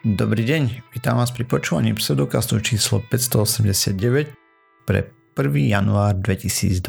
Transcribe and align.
Dobrý 0.00 0.48
deň, 0.48 0.96
vítam 0.96 1.20
vás 1.20 1.28
pri 1.28 1.44
počúvaní 1.44 1.92
pseudokastu 1.92 2.56
číslo 2.64 3.04
589 3.12 4.32
pre 4.88 5.12
1. 5.36 5.44
január 5.76 6.16
2023. 6.16 6.80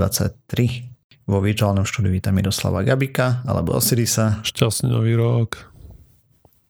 Vo 1.27 1.43
virtuálnom 1.43 1.83
štúdiu 1.83 2.15
vítam 2.15 2.31
Miroslava 2.31 2.87
Gabika 2.87 3.43
alebo 3.43 3.75
Osirisa. 3.75 4.39
Šťastný 4.47 4.95
nový 4.95 5.19
rok. 5.19 5.59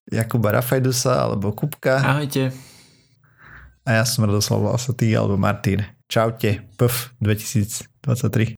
Jakuba 0.09 0.57
Rafajdusa 0.57 1.29
alebo 1.29 1.53
Kupka. 1.53 2.01
Ahojte. 2.01 2.49
A 3.85 4.01
ja 4.01 4.03
som 4.09 4.25
Radoslav 4.25 4.65
Vlasatý 4.65 5.13
alebo 5.13 5.37
Martýr. 5.37 5.93
Čaute, 6.09 6.65
PF 6.73 7.13
2023. 7.21 8.57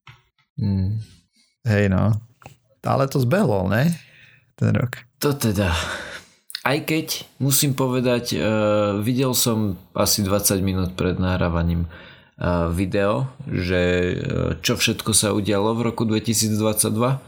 Mm. 0.56 1.04
Hej 1.68 1.92
no, 1.92 2.16
ale 2.80 3.12
to 3.12 3.20
zbehlo, 3.20 3.68
ne? 3.68 3.92
Ten 4.56 4.72
rok. 4.72 5.04
To 5.20 5.36
teda. 5.36 5.76
Aj 6.64 6.80
keď 6.80 7.28
musím 7.44 7.76
povedať, 7.76 8.40
uh, 8.40 8.96
videl 9.04 9.36
som 9.36 9.76
asi 9.92 10.24
20 10.24 10.64
minút 10.64 10.90
pred 10.96 11.20
nahrávaním 11.20 11.92
uh, 12.40 12.72
video, 12.72 13.28
že 13.52 13.82
uh, 14.16 14.56
čo 14.64 14.80
všetko 14.80 15.12
sa 15.12 15.36
udialo 15.36 15.76
v 15.76 15.92
roku 15.92 16.08
2022 16.08 17.20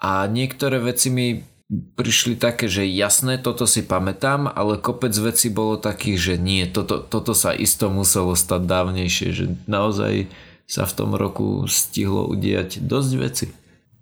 a 0.00 0.10
niektoré 0.26 0.80
veci 0.80 1.12
mi 1.12 1.44
prišli 1.72 2.36
také, 2.36 2.68
že 2.68 2.84
jasné, 2.84 3.40
toto 3.40 3.64
si 3.64 3.80
pamätám, 3.84 4.48
ale 4.48 4.76
kopec 4.76 5.12
vecí 5.16 5.48
bolo 5.48 5.80
takých, 5.80 6.18
že 6.18 6.34
nie, 6.36 6.68
toto, 6.68 7.00
toto 7.00 7.32
sa 7.32 7.56
isto 7.56 7.88
muselo 7.88 8.36
stať 8.36 8.68
dávnejšie, 8.68 9.28
že 9.32 9.44
naozaj 9.64 10.28
sa 10.68 10.84
v 10.84 10.92
tom 10.96 11.16
roku 11.16 11.64
stihlo 11.68 12.28
udiať 12.28 12.80
dosť 12.84 13.12
veci. 13.16 13.46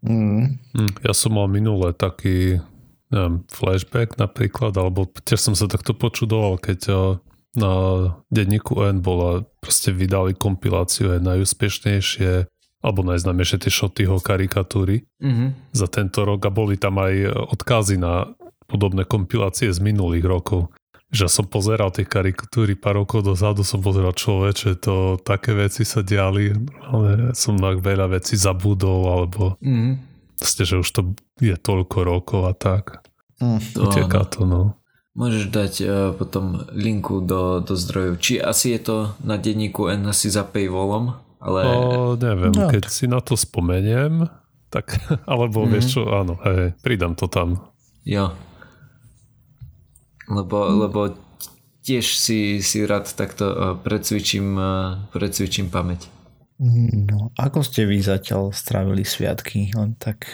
Mm. 0.02 0.57
Ja 1.05 1.12
som 1.12 1.37
mal 1.37 1.46
minule 1.46 1.93
taký 1.93 2.65
neviem, 3.11 3.43
flashback 3.51 4.16
napríklad, 4.16 4.75
alebo 4.79 5.11
tiež 5.27 5.51
som 5.51 5.55
sa 5.59 5.66
takto 5.66 5.93
počudoval, 5.93 6.63
keď 6.63 6.80
eh, 6.89 6.99
na 7.59 7.73
denníku 8.30 8.79
N 8.87 9.03
bola, 9.03 9.43
proste 9.59 9.91
vydali 9.91 10.39
kompiláciu 10.39 11.19
aj 11.19 11.21
najúspešnejšie 11.27 12.47
alebo 12.81 13.05
najznámejšie 13.05 13.61
tie 13.61 13.73
Šotyho 13.73 14.23
karikatúry 14.25 15.05
mm-hmm. 15.21 15.75
za 15.77 15.87
tento 15.91 16.25
rok 16.25 16.41
a 16.49 16.51
boli 16.51 16.81
tam 16.81 16.97
aj 16.97 17.29
odkazy 17.53 18.01
na 18.01 18.33
podobné 18.65 19.05
kompilácie 19.05 19.69
z 19.69 19.81
minulých 19.83 20.25
rokov. 20.25 20.73
Že 21.11 21.27
som 21.27 21.47
pozeral 21.51 21.91
tie 21.91 22.07
karikatúry 22.07 22.79
pár 22.79 23.03
rokov 23.03 23.27
dozadu, 23.27 23.66
som 23.66 23.83
pozeral 23.83 24.15
človeče, 24.15 24.79
to 24.79 25.19
také 25.27 25.59
veci 25.59 25.83
sa 25.83 26.07
diali, 26.07 26.55
ale 26.87 27.35
som 27.35 27.59
na 27.59 27.75
veľa 27.75 28.15
vecí 28.15 28.38
zabudol, 28.38 29.11
alebo 29.11 29.59
mm-hmm. 29.59 30.10
Proste, 30.41 30.65
že 30.65 30.80
už 30.80 30.88
to 30.88 31.01
je 31.37 31.52
toľko 31.52 31.99
rokov 32.01 32.49
a 32.49 32.57
tak. 32.57 33.05
Mm, 33.45 33.60
to 33.77 33.85
Uteká 33.85 34.24
to, 34.24 34.49
no. 34.49 34.80
Môžeš 35.13 35.52
dať 35.52 35.74
uh, 35.85 35.91
potom 36.16 36.65
linku 36.73 37.21
do, 37.21 37.60
do 37.60 37.77
zdrojov. 37.77 38.16
Či 38.24 38.41
asi 38.41 38.73
je 38.73 38.80
to 38.80 38.97
na 39.21 39.37
denníku 39.37 39.93
N 39.93 40.09
asi 40.09 40.32
za 40.32 40.49
paywallom? 40.49 41.13
Ale... 41.41 41.60
No, 41.65 42.16
neviem, 42.16 42.52
no. 42.57 42.73
keď 42.73 42.88
si 42.88 43.05
na 43.05 43.21
to 43.21 43.37
spomeniem, 43.37 44.29
tak, 44.73 44.97
alebo 45.30 45.65
mm-hmm. 45.65 45.73
vieš 45.77 45.87
čo, 45.99 46.09
áno, 46.09 46.41
hej, 46.41 46.73
pridám 46.80 47.13
to 47.13 47.29
tam. 47.29 47.60
Jo. 48.09 48.32
Lebo, 50.30 50.57
mm. 50.69 50.75
lebo 50.88 51.01
tiež 51.85 52.16
si, 52.16 52.65
si 52.65 52.85
rád 52.88 53.13
takto 53.13 53.45
uh, 53.51 53.57
precvičím, 53.77 54.57
uh, 54.57 55.04
precvičím 55.13 55.69
pamäť. 55.69 56.09
No, 56.61 57.33
ako 57.41 57.65
ste 57.65 57.89
vy 57.89 58.05
zatiaľ 58.05 58.53
strávili 58.53 59.03
sviatky? 59.09 59.73
Len 59.73 59.97
tak... 59.97 60.29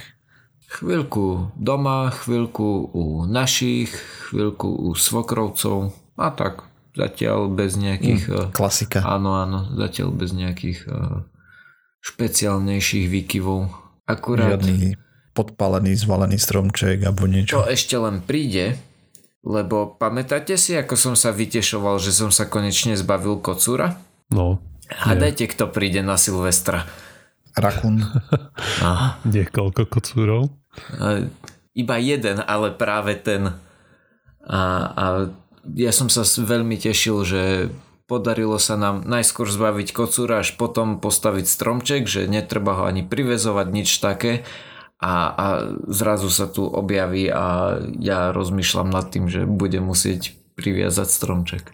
Chvíľku 0.66 1.54
doma, 1.54 2.10
chvíľku 2.10 2.90
u 2.90 3.22
našich, 3.30 3.94
chvíľku 4.26 4.66
u 4.66 4.98
svokrovcov 4.98 5.94
a 6.18 6.34
tak. 6.34 6.66
Zatiaľ 6.98 7.54
bez 7.54 7.78
nejakých... 7.78 8.26
Mm, 8.26 8.50
klasika. 8.50 9.06
Áno, 9.06 9.38
áno, 9.38 9.70
zatiaľ 9.78 10.10
bez 10.10 10.34
nejakých 10.34 10.90
uh, 10.90 11.22
špeciálnejších 12.02 13.06
výkyvov. 13.06 13.70
Akurát... 14.10 14.58
Žiadny 14.58 15.06
podpalený, 15.36 15.92
zvalený 16.00 16.40
stromček 16.40 17.04
alebo 17.04 17.28
niečo. 17.28 17.60
To 17.60 17.68
ešte 17.68 18.00
len 18.00 18.24
príde, 18.24 18.80
lebo 19.44 19.92
pamätáte 20.00 20.56
si, 20.56 20.72
ako 20.72 20.96
som 20.96 21.14
sa 21.14 21.30
vytešoval, 21.36 22.00
že 22.00 22.16
som 22.16 22.32
sa 22.32 22.48
konečne 22.48 22.96
zbavil 22.96 23.44
kocúra? 23.44 24.00
No. 24.32 24.58
Hádajte, 24.90 25.50
kto 25.50 25.70
príde 25.70 26.02
na 26.02 26.14
Silvestra. 26.14 26.86
Rakun. 27.56 28.04
Niekoľko 29.24 29.82
kocúrov? 29.88 30.52
Iba 31.72 31.96
jeden, 31.96 32.44
ale 32.44 32.72
práve 32.72 33.16
ten. 33.16 33.56
A, 34.46 34.60
a 34.92 35.04
ja 35.74 35.90
som 35.90 36.06
sa 36.12 36.22
veľmi 36.22 36.78
tešil, 36.78 37.16
že 37.26 37.42
podarilo 38.06 38.60
sa 38.62 38.78
nám 38.78 39.02
najskôr 39.02 39.50
zbaviť 39.50 39.90
kocúra, 39.90 40.44
až 40.44 40.54
potom 40.54 41.02
postaviť 41.02 41.46
stromček, 41.48 42.06
že 42.06 42.30
netreba 42.30 42.78
ho 42.78 42.82
ani 42.86 43.02
privezovať, 43.02 43.66
nič 43.74 43.98
také. 43.98 44.46
A, 44.96 45.12
a 45.28 45.46
zrazu 45.92 46.32
sa 46.32 46.48
tu 46.48 46.64
objaví 46.64 47.28
a 47.28 47.76
ja 48.00 48.32
rozmýšľam 48.32 48.88
nad 48.88 49.12
tým, 49.12 49.28
že 49.28 49.44
budem 49.44 49.84
musieť 49.84 50.32
priviazať 50.56 51.08
stromček. 51.12 51.64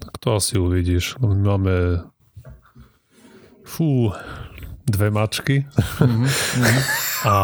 Tak 0.00 0.16
to 0.16 0.40
asi 0.40 0.56
uvidíš. 0.56 1.20
My 1.20 1.36
máme 1.36 1.74
fú, 3.70 4.10
dve 4.90 5.08
mačky 5.14 5.56
mm-hmm. 5.70 6.26
a 7.30 7.36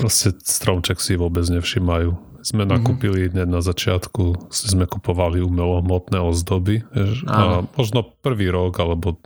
vlastne 0.00 0.32
stromček 0.40 0.96
si 0.96 1.20
vôbec 1.20 1.44
nevšimajú. 1.44 2.16
Sme 2.40 2.64
mhm. 2.64 2.70
nakúpili 2.72 3.28
mm-hmm. 3.28 3.44
na 3.52 3.60
začiatku, 3.60 4.48
sme 4.48 4.88
kupovali 4.88 5.44
umelohmotné 5.44 6.16
ozdoby 6.16 6.80
a 7.28 7.68
možno 7.76 8.08
prvý 8.24 8.48
rok 8.48 8.80
alebo 8.80 9.20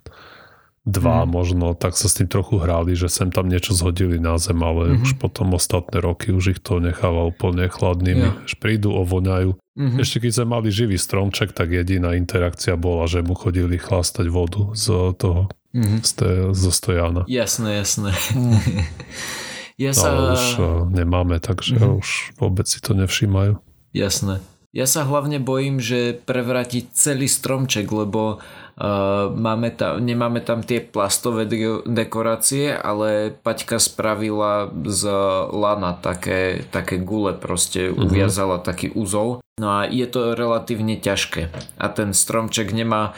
dva 0.85 1.25
mm. 1.25 1.29
možno, 1.33 1.73
tak 1.73 1.97
sa 1.97 2.13
s 2.13 2.21
tým 2.21 2.29
trochu 2.29 2.61
hráli, 2.61 2.93
že 2.93 3.09
sem 3.09 3.33
tam 3.33 3.49
niečo 3.49 3.73
zhodili 3.73 4.21
na 4.21 4.37
zem, 4.37 4.61
ale 4.61 4.93
mm-hmm. 4.93 5.05
už 5.09 5.11
potom 5.17 5.57
ostatné 5.57 5.97
roky 6.05 6.29
už 6.29 6.45
ich 6.53 6.61
to 6.61 6.77
necháva 6.77 7.25
úplne 7.25 7.73
chladnými. 7.73 8.29
Yeah. 8.29 8.45
Až 8.45 8.53
prídu, 8.61 8.93
ovoňajú. 8.93 9.57
Mm-hmm. 9.57 10.01
Ešte 10.05 10.17
keď 10.21 10.31
sme 10.37 10.47
mali 10.61 10.69
živý 10.69 11.01
stromček, 11.01 11.57
tak 11.57 11.73
jediná 11.73 12.13
interakcia 12.13 12.77
bola, 12.77 13.09
že 13.09 13.25
mu 13.25 13.33
chodili 13.33 13.81
chlastať 13.81 14.29
vodu 14.29 14.77
z 14.77 15.17
toho 15.17 15.49
mm-hmm. 15.75 16.55
zo 16.55 16.71
stojana. 16.71 17.27
Jasné, 17.27 17.83
jasné. 17.83 18.15
Mm. 18.33 18.57
ja 19.85 19.93
sa... 19.93 20.09
Ale 20.15 20.39
už 20.39 20.47
uh, 20.57 20.67
nemáme, 20.89 21.43
takže 21.43 21.77
mm-hmm. 21.77 21.99
už 21.99 22.09
vôbec 22.39 22.65
si 22.71 22.79
to 22.79 22.95
nevšímajú. 22.95 23.59
Jasné. 23.91 24.39
Ja 24.75 24.91
sa 24.91 25.07
hlavne 25.07 25.39
bojím, 25.39 25.79
že 25.79 26.19
prevratiť 26.19 26.91
celý 26.99 27.31
stromček, 27.31 27.87
lebo 27.95 28.43
uh, 28.43 29.31
máme 29.31 29.71
tam, 29.71 30.03
nemáme 30.03 30.43
tam 30.43 30.67
tie 30.67 30.83
plastové 30.83 31.47
de- 31.47 31.87
dekorácie, 31.87 32.75
ale 32.75 33.31
Paťka 33.31 33.79
spravila 33.79 34.75
z 34.83 35.07
lana 35.55 35.95
také, 35.95 36.67
také 36.75 36.99
gule, 36.99 37.39
proste 37.39 37.95
uh-huh. 37.95 38.03
uviazala 38.03 38.59
taký 38.59 38.91
úzol. 38.91 39.39
No 39.63 39.79
a 39.79 39.87
je 39.87 40.11
to 40.11 40.35
relatívne 40.35 40.99
ťažké. 40.99 41.55
A 41.79 41.87
ten 41.95 42.11
stromček 42.11 42.75
nemá 42.75 43.15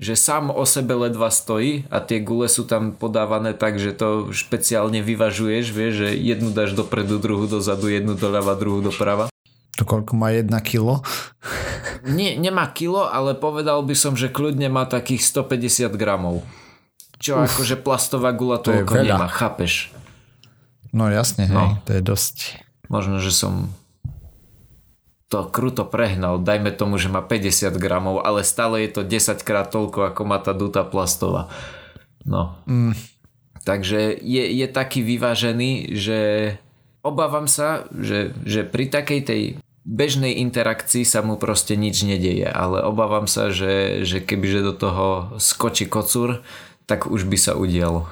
že 0.00 0.16
sám 0.16 0.48
o 0.48 0.64
sebe 0.64 0.96
ledva 0.96 1.28
stojí 1.28 1.84
a 1.92 2.00
tie 2.00 2.24
gule 2.24 2.48
sú 2.48 2.64
tam 2.64 2.96
podávané 2.96 3.52
tak, 3.52 3.76
že 3.76 3.92
to 3.92 4.32
špeciálne 4.32 5.04
vyvažuješ, 5.04 5.64
vieš, 5.76 5.92
že 6.00 6.08
jednu 6.16 6.56
dáš 6.56 6.72
dopredu, 6.72 7.20
druhú 7.20 7.44
dozadu, 7.44 7.92
jednu 7.92 8.16
doľava, 8.16 8.56
druhú 8.56 8.80
doprava. 8.80 9.28
To 9.76 9.84
koľko 9.84 10.16
má 10.16 10.32
jedna 10.32 10.64
kilo? 10.64 11.04
Nie, 12.08 12.40
nemá 12.40 12.64
kilo, 12.72 13.04
ale 13.04 13.36
povedal 13.36 13.84
by 13.84 13.92
som, 13.92 14.16
že 14.16 14.32
kľudne 14.32 14.72
má 14.72 14.88
takých 14.88 15.20
150 15.20 15.92
gramov. 16.00 16.48
Čo 17.20 17.44
Uf, 17.44 17.52
akože 17.52 17.76
plastová 17.84 18.32
gula 18.32 18.56
to 18.56 18.72
toľko 18.72 19.04
nemá, 19.04 19.28
chápeš? 19.28 19.92
No 20.96 21.12
jasne, 21.12 21.44
hej, 21.44 21.52
no. 21.52 21.76
to 21.84 21.92
je 21.92 22.00
dosť. 22.00 22.36
Možno, 22.88 23.20
že 23.20 23.36
som 23.36 23.68
to 25.30 25.46
kruto 25.46 25.86
prehnal, 25.86 26.42
dajme 26.42 26.74
tomu, 26.74 26.98
že 26.98 27.06
má 27.06 27.22
50 27.22 27.78
gramov, 27.78 28.26
ale 28.26 28.42
stále 28.42 28.82
je 28.82 28.90
to 28.98 29.02
10 29.06 29.46
krát 29.46 29.70
toľko, 29.70 30.10
ako 30.10 30.22
má 30.26 30.42
tá 30.42 30.50
duta 30.50 30.82
plastová. 30.82 31.46
No. 32.26 32.58
Mm. 32.66 32.98
Takže 33.62 34.18
je, 34.18 34.44
je 34.50 34.66
taký 34.66 35.06
vyvážený, 35.06 35.94
že 35.94 36.18
obávam 37.06 37.46
sa, 37.46 37.86
že, 37.94 38.34
že 38.42 38.66
pri 38.66 38.90
takej 38.90 39.20
tej 39.22 39.42
bežnej 39.86 40.42
interakcii 40.42 41.06
sa 41.06 41.22
mu 41.22 41.38
proste 41.38 41.78
nič 41.78 42.02
nedieje, 42.02 42.50
ale 42.50 42.82
obávam 42.82 43.30
sa, 43.30 43.54
že, 43.54 44.02
že 44.02 44.18
kebyže 44.18 44.66
do 44.66 44.74
toho 44.74 45.06
skočí 45.38 45.86
kocúr, 45.86 46.42
tak 46.90 47.06
už 47.06 47.30
by 47.30 47.38
sa 47.38 47.54
udialo. 47.54 48.10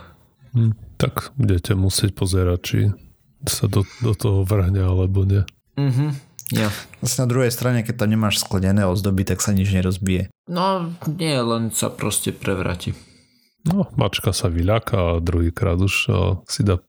Hm, 0.55 0.73
tak 1.03 1.35
budete 1.35 1.75
musieť 1.75 2.15
pozerať, 2.15 2.59
či 2.63 2.79
sa 3.51 3.67
do, 3.67 3.83
do 3.99 4.15
toho 4.15 4.47
vrhne 4.47 4.87
alebo 4.87 5.27
nie. 5.27 5.43
Mhm. 5.75 6.28
Ja. 6.49 6.73
Vlastne 7.05 7.29
na 7.29 7.31
druhej 7.31 7.53
strane, 7.53 7.85
keď 7.85 8.05
tam 8.05 8.11
nemáš 8.13 8.41
sklenené 8.41 8.89
ozdoby, 8.89 9.25
tak 9.29 9.45
sa 9.45 9.53
nič 9.53 9.69
nerozbije. 9.69 10.33
No, 10.49 10.93
nie, 11.05 11.37
len 11.37 11.69
sa 11.69 11.93
proste 11.93 12.33
prevráti. 12.33 12.97
No, 13.69 13.85
mačka 14.01 14.33
sa 14.33 14.49
vyľaká 14.49 14.97
a 14.97 15.21
druhýkrát 15.21 15.77
už 15.77 15.95
si 16.49 16.61
dá 16.65 16.81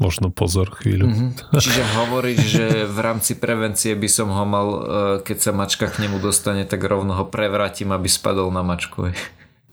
možno 0.00 0.32
pozor 0.32 0.72
chvíľu. 0.72 1.06
Mm-hmm. 1.06 1.30
Čiže 1.64 1.82
hovoríš, 2.00 2.40
že 2.42 2.66
v 2.88 2.98
rámci 2.98 3.36
prevencie 3.36 3.92
by 3.94 4.08
som 4.08 4.32
ho 4.32 4.44
mal, 4.48 4.68
e, 4.68 4.80
keď 5.22 5.38
sa 5.38 5.50
mačka 5.52 5.86
k 5.92 6.02
nemu 6.02 6.18
dostane, 6.18 6.64
tak 6.64 6.80
rovno 6.82 7.14
ho 7.14 7.24
prevrátim, 7.28 7.92
aby 7.92 8.08
spadol 8.08 8.48
na 8.50 8.64
mačku. 8.64 9.12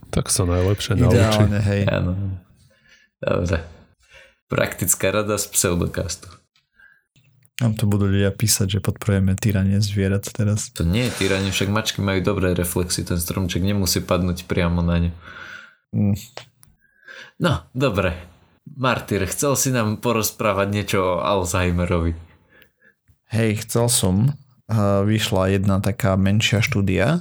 Tak 0.09 0.27
sa 0.29 0.43
najlepšie 0.45 0.99
naučí. 0.99 1.15
Ideálne, 1.15 1.59
hej. 1.63 1.81
Áno. 1.85 2.11
Dobre. 3.21 3.61
Praktická 4.49 5.13
rada 5.13 5.37
z 5.37 5.45
pseudokastu. 5.53 6.38
Nám 7.59 7.75
to 7.75 7.91
budú 7.91 8.07
ľudia 8.07 8.31
písať, 8.31 8.79
že 8.79 8.79
podporujeme 8.79 9.35
týranie 9.35 9.83
zvierat 9.83 10.31
teraz. 10.31 10.71
To 10.79 10.87
nie 10.87 11.11
je 11.11 11.15
týranie, 11.19 11.51
však 11.51 11.67
mačky 11.67 11.99
majú 11.99 12.23
dobré 12.23 12.55
reflexy, 12.55 13.03
ten 13.03 13.19
stromček 13.19 13.59
nemusí 13.59 13.99
padnúť 13.99 14.47
priamo 14.47 14.79
na 14.79 14.95
ňu. 15.03 15.11
Mm. 15.91 16.15
No, 17.43 17.67
dobre. 17.75 18.15
Martyr, 18.79 19.27
chcel 19.27 19.59
si 19.59 19.75
nám 19.75 19.99
porozprávať 19.99 20.67
niečo 20.71 20.99
o 21.03 21.13
Alzheimerovi. 21.19 22.15
Hej, 23.33 23.67
chcel 23.67 23.91
som. 23.91 24.15
Vyšla 25.03 25.57
jedna 25.57 25.81
taká 25.81 26.13
menšia 26.13 26.61
štúdia 26.61 27.19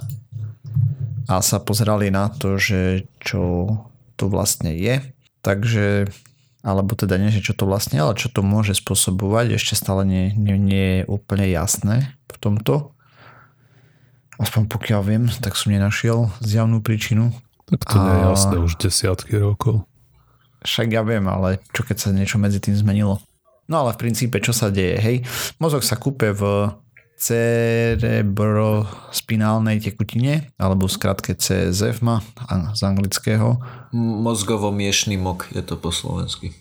a 1.24 1.34
sa 1.40 1.58
pozerali 1.58 2.12
na 2.12 2.28
to, 2.28 2.60
že 2.60 3.08
čo 3.18 3.72
to 4.20 4.28
vlastne 4.28 4.76
je. 4.76 5.00
Takže, 5.40 6.12
alebo 6.68 6.92
teda 6.92 7.16
nie, 7.16 7.32
že 7.32 7.40
čo 7.40 7.56
to 7.56 7.64
vlastne, 7.64 7.96
ale 7.96 8.12
čo 8.12 8.28
to 8.28 8.44
môže 8.44 8.76
spôsobovať, 8.76 9.56
ešte 9.56 9.72
stále 9.72 10.04
nie, 10.04 10.36
nie, 10.36 10.60
nie 10.60 10.86
je 11.00 11.02
úplne 11.08 11.48
jasné 11.48 12.12
v 12.28 12.36
tomto. 12.36 12.92
Aspoň 14.36 14.68
pokiaľ 14.68 15.00
viem, 15.00 15.24
tak 15.40 15.56
som 15.56 15.72
nenašiel 15.72 16.28
zjavnú 16.44 16.84
príčinu. 16.84 17.32
Tak 17.72 17.88
to 17.88 17.96
nie 17.96 18.14
je 18.20 18.22
jasné 18.28 18.56
už 18.60 18.72
desiatky 18.76 19.34
rokov. 19.40 19.88
Však 20.62 20.92
ja 20.92 21.00
viem, 21.00 21.24
ale 21.24 21.64
čo 21.72 21.88
keď 21.88 21.96
sa 21.96 22.08
niečo 22.12 22.36
medzi 22.36 22.60
tým 22.60 22.76
zmenilo? 22.76 23.24
No 23.68 23.84
ale 23.84 23.96
v 23.96 24.00
princípe, 24.04 24.40
čo 24.40 24.52
sa 24.52 24.68
deje? 24.68 24.96
Hej, 25.00 25.16
mozog 25.60 25.84
sa 25.84 25.96
kúpe 25.96 26.32
v 26.36 26.72
cerebrospinálnej 27.18 29.82
tekutine, 29.82 30.54
alebo 30.54 30.86
v 30.86 30.94
skratke 30.94 31.34
CSF 31.34 31.98
má 31.98 32.22
z 32.72 32.80
anglického. 32.86 33.58
Mozgovo-miešný 33.92 35.18
mok 35.18 35.50
je 35.50 35.66
to 35.66 35.74
po 35.74 35.90
slovensky. 35.90 36.54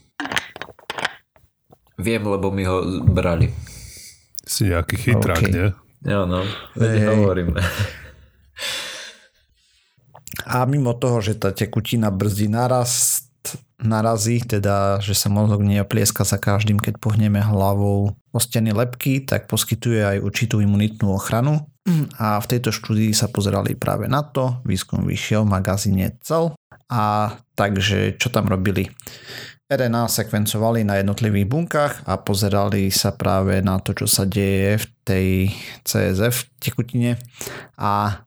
Viem, 1.98 2.26
lebo 2.26 2.50
mi 2.50 2.66
ho 2.66 2.82
brali. 3.06 3.54
Si 4.46 4.70
nejaký 4.70 4.98
chytrák, 4.98 5.42
okay. 5.46 5.54
nie? 5.54 5.74
Jo, 6.06 6.30
no, 6.30 6.46
hey. 6.78 7.10
hovorím. 7.10 7.58
A 10.48 10.64
mimo 10.70 10.94
toho, 10.94 11.20
že 11.20 11.36
tá 11.36 11.52
tekutina 11.52 12.14
brzdí 12.14 12.48
narast 12.48 13.27
narazí, 13.82 14.42
teda 14.42 14.98
že 15.02 15.14
sa 15.14 15.30
mozog 15.30 15.62
neoplieska 15.62 16.26
za 16.26 16.42
každým, 16.42 16.82
keď 16.82 16.98
pohneme 16.98 17.38
hlavou 17.42 18.14
o 18.14 18.40
steny 18.42 18.74
lepky, 18.74 19.22
tak 19.22 19.46
poskytuje 19.46 20.02
aj 20.02 20.18
určitú 20.22 20.62
imunitnú 20.62 21.14
ochranu. 21.14 21.66
A 22.20 22.36
v 22.44 22.50
tejto 22.52 22.76
štúdii 22.76 23.16
sa 23.16 23.32
pozerali 23.32 23.78
práve 23.78 24.12
na 24.12 24.20
to, 24.20 24.60
výskum 24.68 25.08
vyšiel 25.08 25.48
v 25.48 25.54
magazíne 25.56 26.20
Cell. 26.20 26.52
A 26.92 27.32
takže 27.56 28.20
čo 28.20 28.28
tam 28.28 28.52
robili? 28.52 28.92
RNA 29.68 30.08
sekvencovali 30.08 30.88
na 30.88 31.04
jednotlivých 31.04 31.48
bunkách 31.48 31.94
a 32.08 32.16
pozerali 32.16 32.88
sa 32.88 33.12
práve 33.12 33.60
na 33.60 33.84
to, 33.84 33.92
čo 33.92 34.08
sa 34.08 34.24
deje 34.24 34.80
v 34.80 34.86
tej 35.04 35.28
CSF 35.84 36.56
tekutine 36.64 37.20
a 37.76 38.24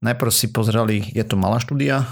najprv 0.00 0.32
si 0.32 0.48
pozerali, 0.48 1.04
je 1.12 1.20
to 1.20 1.36
malá 1.36 1.60
štúdia, 1.60 2.08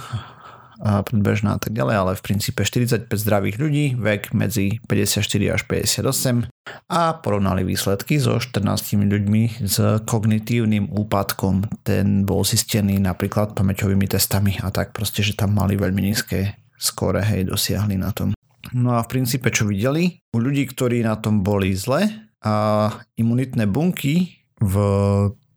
predbežná 0.78 1.58
a 1.58 1.60
tak 1.60 1.74
ďalej, 1.74 1.94
ale 1.98 2.12
v 2.14 2.22
princípe 2.22 2.62
45 2.62 3.10
zdravých 3.10 3.56
ľudí, 3.58 3.84
vek 3.98 4.30
medzi 4.32 4.78
54 4.86 5.54
až 5.54 5.62
58 5.66 6.46
a 6.86 7.00
porovnali 7.18 7.66
výsledky 7.66 8.22
so 8.22 8.38
14 8.38 8.62
ľuďmi 9.08 9.66
s 9.66 9.76
kognitívnym 10.06 10.88
úpadkom. 10.94 11.66
Ten 11.82 12.22
bol 12.22 12.46
zistený 12.46 13.02
napríklad 13.02 13.58
pamäťovými 13.58 14.06
testami 14.06 14.56
a 14.62 14.70
tak 14.70 14.94
proste, 14.94 15.26
že 15.26 15.34
tam 15.34 15.58
mali 15.58 15.74
veľmi 15.74 15.98
nízke 15.98 16.54
skóre, 16.78 17.26
hej, 17.26 17.50
dosiahli 17.50 17.98
na 17.98 18.14
tom. 18.14 18.32
No 18.70 18.94
a 18.94 19.02
v 19.02 19.10
princípe 19.18 19.50
čo 19.50 19.66
videli? 19.66 20.22
U 20.30 20.38
ľudí, 20.38 20.68
ktorí 20.68 21.02
na 21.02 21.18
tom 21.18 21.42
boli 21.42 21.74
zle 21.74 22.06
a 22.44 22.86
imunitné 23.18 23.66
bunky 23.66 24.46
v 24.62 24.74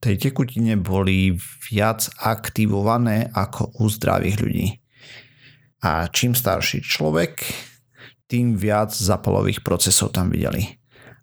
tej 0.01 0.17
tekutine 0.17 0.81
boli 0.81 1.37
viac 1.69 2.09
aktivované 2.17 3.29
ako 3.37 3.69
u 3.77 3.85
zdravých 3.85 4.37
ľudí. 4.41 4.80
A 5.81 6.07
čím 6.09 6.37
starší 6.37 6.85
človek, 6.85 7.41
tým 8.29 8.55
viac 8.55 8.95
zapalových 8.95 9.65
procesov 9.65 10.13
tam 10.15 10.31
videli. 10.31 10.79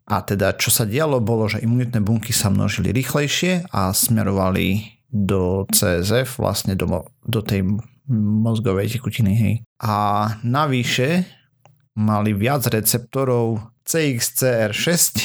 A 0.09 0.25
teda 0.25 0.57
čo 0.57 0.73
sa 0.73 0.89
dialo 0.89 1.21
bolo, 1.21 1.49
že 1.49 1.61
imunitné 1.61 2.01
bunky 2.01 2.33
sa 2.33 2.49
množili 2.49 2.93
rýchlejšie 2.93 3.69
a 3.73 3.93
smerovali 3.93 4.97
do 5.09 5.65
CSF, 5.73 6.41
vlastne 6.41 6.77
do, 6.77 7.05
do 7.25 7.41
tej 7.41 7.65
mozgovej 8.13 8.93
tekutiny. 8.97 9.33
Hej. 9.37 9.61
A 9.85 10.29
navyše 10.45 11.25
mali 11.97 12.33
viac 12.33 12.67
receptorov 12.73 13.61
CXCR6, 13.85 15.21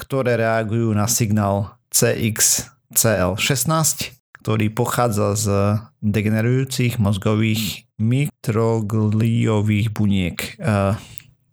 ktoré 0.00 0.36
reagujú 0.40 0.94
na 0.96 1.06
signál 1.08 1.76
CXCL16, 1.92 4.12
ktorý 4.40 4.70
pochádza 4.72 5.36
z 5.36 5.76
degenerujúcich 6.04 7.00
mozgových 7.00 7.83
mikrogliových 8.00 9.88
buniek. 9.94 10.58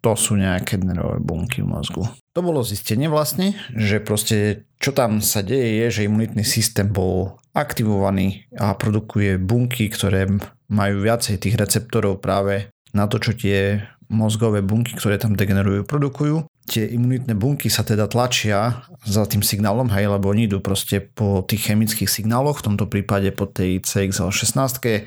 To 0.01 0.11
sú 0.17 0.33
nejaké 0.33 0.81
nervové 0.81 1.21
bunky 1.21 1.61
v 1.61 1.69
mozgu. 1.69 2.03
To 2.33 2.41
bolo 2.41 2.65
zistenie 2.65 3.05
vlastne, 3.05 3.53
že 3.77 4.01
proste 4.01 4.65
čo 4.81 4.97
tam 4.97 5.21
sa 5.21 5.45
deje 5.45 5.85
je, 5.85 6.01
že 6.01 6.07
imunitný 6.09 6.41
systém 6.41 6.89
bol 6.89 7.37
aktivovaný 7.53 8.49
a 8.57 8.73
produkuje 8.73 9.37
bunky, 9.37 9.93
ktoré 9.93 10.25
majú 10.71 10.95
viacej 11.05 11.37
tých 11.37 11.59
receptorov 11.59 12.17
práve 12.23 12.73
na 12.97 13.05
to, 13.05 13.21
čo 13.21 13.37
tie 13.37 13.83
mozgové 14.09 14.65
bunky, 14.65 14.97
ktoré 14.97 15.21
tam 15.21 15.37
degenerujú, 15.37 15.85
produkujú 15.85 16.49
tie 16.71 16.87
imunitné 16.87 17.33
bunky 17.33 17.67
sa 17.67 17.81
teda 17.81 18.05
tlačia 18.05 18.85
za 19.03 19.25
tým 19.25 19.41
signálom, 19.41 19.89
hej, 19.91 20.07
lebo 20.07 20.29
oni 20.29 20.45
idú 20.45 20.63
proste 20.63 21.01
po 21.01 21.43
tých 21.43 21.67
chemických 21.67 22.07
signáloch, 22.07 22.61
v 22.61 22.65
tomto 22.73 22.85
prípade 22.87 23.27
po 23.33 23.49
tej 23.49 23.81
CXL16 23.81 25.03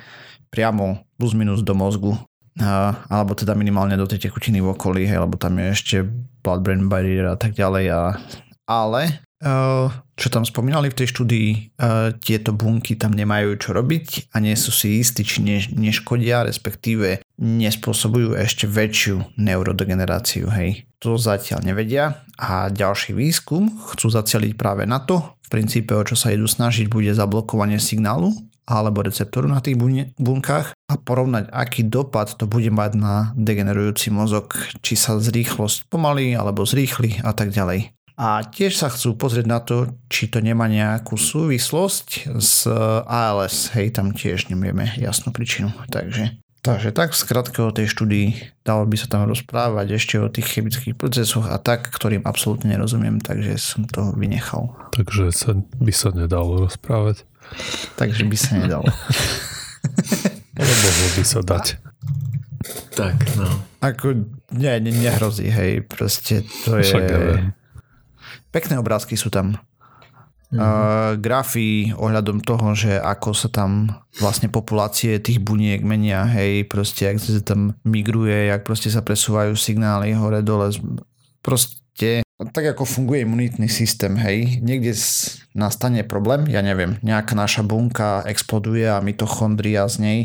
priamo 0.55 1.03
plus 1.19 1.35
minus 1.35 1.67
do 1.67 1.75
mozgu, 1.75 2.15
a, 2.62 2.95
alebo 3.11 3.35
teda 3.35 3.59
minimálne 3.59 3.99
do 3.99 4.06
tej 4.06 4.31
tekutiny 4.31 4.62
v 4.62 4.71
okolí, 4.71 5.03
hej, 5.11 5.19
lebo 5.19 5.35
tam 5.35 5.59
je 5.59 5.67
ešte 5.75 5.97
blood-brain 6.47 6.87
barrier 6.87 7.27
a 7.27 7.35
tak 7.35 7.58
ďalej. 7.58 7.84
A, 7.91 8.03
ale 8.70 9.03
čo 10.17 10.32
tam 10.32 10.41
spomínali 10.41 10.89
v 10.89 11.05
tej 11.05 11.13
štúdii, 11.13 11.77
tieto 12.25 12.56
bunky 12.56 12.96
tam 12.96 13.13
nemajú 13.13 13.61
čo 13.61 13.77
robiť 13.77 14.32
a 14.32 14.41
nie 14.41 14.56
sú 14.56 14.73
si 14.73 15.05
istí, 15.05 15.20
či 15.20 15.44
neškodia, 15.69 16.49
respektíve 16.49 17.20
nespôsobujú 17.37 18.41
ešte 18.41 18.65
väčšiu 18.65 19.37
neurodegeneráciu. 19.37 20.49
Hej. 20.49 20.89
To 21.05 21.20
zatiaľ 21.20 21.61
nevedia 21.61 22.25
a 22.41 22.73
ďalší 22.73 23.13
výskum 23.13 23.69
chcú 23.93 24.08
zacieliť 24.08 24.56
práve 24.56 24.89
na 24.89 25.05
to. 25.05 25.20
V 25.44 25.49
princípe 25.53 25.93
o 25.93 26.01
čo 26.01 26.17
sa 26.17 26.32
idú 26.32 26.49
snažiť 26.49 26.89
bude 26.89 27.13
zablokovanie 27.13 27.77
signálu 27.77 28.32
alebo 28.65 29.05
receptoru 29.05 29.49
na 29.49 29.61
tých 29.61 29.77
bunkách 30.17 30.73
a 30.73 30.94
porovnať, 30.97 31.53
aký 31.53 31.85
dopad 31.85 32.33
to 32.37 32.49
bude 32.49 32.69
mať 32.73 32.93
na 32.97 33.15
degenerujúci 33.37 34.09
mozog, 34.09 34.56
či 34.81 34.97
sa 34.97 35.21
zrýchlosť 35.21 35.89
pomalí 35.93 36.33
alebo 36.33 36.65
zrýchli 36.65 37.21
a 37.21 37.37
tak 37.37 37.53
ďalej. 37.53 37.93
A 38.15 38.47
tiež 38.47 38.79
sa 38.79 38.94
chcú 38.94 39.19
pozrieť 39.19 39.47
na 39.51 39.59
to, 39.59 39.91
či 40.06 40.31
to 40.31 40.39
nemá 40.39 40.71
nejakú 40.71 41.19
súvislosť 41.19 42.31
s 42.39 42.63
ALS. 43.11 43.75
Hej, 43.75 43.99
tam 43.99 44.15
tiež 44.15 44.55
nevieme 44.55 44.94
jasnú 44.94 45.35
príčinu. 45.35 45.75
Takže, 45.91 46.39
takže 46.65 46.97
tak 46.97 47.13
skratke 47.13 47.61
o 47.61 47.71
tej 47.71 47.93
štúdii 47.93 48.27
dalo 48.65 48.89
by 48.89 48.97
sa 48.97 49.06
tam 49.06 49.29
rozprávať 49.29 50.01
ešte 50.01 50.17
o 50.17 50.33
tých 50.33 50.49
chemických 50.56 50.97
procesoch 50.97 51.44
a 51.53 51.61
tak, 51.61 51.93
ktorým 51.93 52.25
absolútne 52.25 52.73
nerozumiem, 52.73 53.21
takže 53.21 53.61
som 53.61 53.85
to 53.85 54.17
vynechal. 54.17 54.73
Takže 54.97 55.29
sa, 55.31 55.53
by 55.61 55.93
sa 55.93 56.17
nedalo 56.17 56.65
rozprávať. 56.65 57.29
Takže 58.01 58.25
by 58.25 58.37
sa 58.41 58.51
nedalo. 58.56 58.89
Lebo 60.56 61.06
by 61.21 61.25
sa 61.29 61.44
dať. 61.44 61.77
Tak, 62.97 63.37
no. 63.37 63.44
Ako, 63.85 64.25
nie, 64.56 64.73
ne, 64.81 64.91
nehrozí, 64.91 65.53
hej, 65.53 65.85
proste 65.85 66.41
to 66.65 66.81
je... 66.81 66.89
Však 66.89 67.05
Pekné 68.55 68.79
obrázky 68.79 69.19
sú 69.19 69.35
tam. 69.35 69.59
Uh, 70.55 71.19
grafy 71.19 71.91
ohľadom 71.99 72.39
toho, 72.39 72.79
že 72.79 72.94
ako 73.03 73.34
sa 73.34 73.51
tam 73.51 73.91
vlastne 74.23 74.46
populácie 74.46 75.19
tých 75.19 75.43
buniek 75.43 75.82
menia, 75.82 76.23
hej, 76.31 76.63
proste, 76.70 77.11
ak 77.11 77.19
sa 77.19 77.43
tam 77.43 77.75
migruje, 77.82 78.55
jak 78.55 78.63
proste 78.63 78.87
sa 78.87 79.03
presúvajú 79.03 79.58
signály 79.58 80.15
hore, 80.15 80.46
dole, 80.46 80.70
proste 81.43 82.23
tak 82.55 82.79
ako 82.79 82.87
funguje 82.87 83.27
imunitný 83.27 83.67
systém, 83.67 84.15
hej, 84.15 84.63
niekde 84.63 84.94
nastane 85.58 86.06
problém, 86.06 86.46
ja 86.46 86.63
neviem, 86.63 87.03
nejaká 87.03 87.34
naša 87.34 87.67
bunka 87.67 88.23
exploduje 88.23 88.87
a 88.87 89.03
mitochondria 89.03 89.91
z 89.91 89.96
nej 89.99 90.20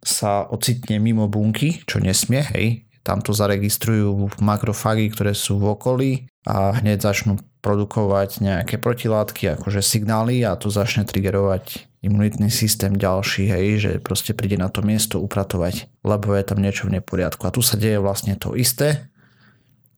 sa 0.00 0.46
ocitne 0.46 1.02
mimo 1.02 1.26
bunky, 1.26 1.82
čo 1.84 2.00
nesmie, 2.00 2.40
hej, 2.54 2.85
tam 3.06 3.22
to 3.22 3.30
zaregistrujú 3.30 4.34
makrofágy, 4.42 5.14
ktoré 5.14 5.30
sú 5.30 5.62
v 5.62 5.78
okolí 5.78 6.10
a 6.42 6.74
hneď 6.74 7.06
začnú 7.06 7.38
produkovať 7.62 8.42
nejaké 8.42 8.82
protilátky, 8.82 9.58
akože 9.58 9.78
signály 9.78 10.42
a 10.42 10.58
to 10.58 10.66
začne 10.70 11.06
triggerovať 11.06 11.86
imunitný 12.02 12.50
systém 12.50 12.94
ďalší, 12.94 13.50
hej, 13.50 13.66
že 13.78 13.92
proste 14.02 14.34
príde 14.34 14.58
na 14.58 14.70
to 14.70 14.82
miesto 14.82 15.18
upratovať, 15.18 15.90
lebo 16.06 16.34
je 16.34 16.44
tam 16.46 16.58
niečo 16.62 16.86
v 16.86 16.98
neporiadku. 16.98 17.42
A 17.46 17.54
tu 17.54 17.62
sa 17.62 17.78
deje 17.78 17.98
vlastne 17.98 18.38
to 18.38 18.54
isté, 18.54 19.10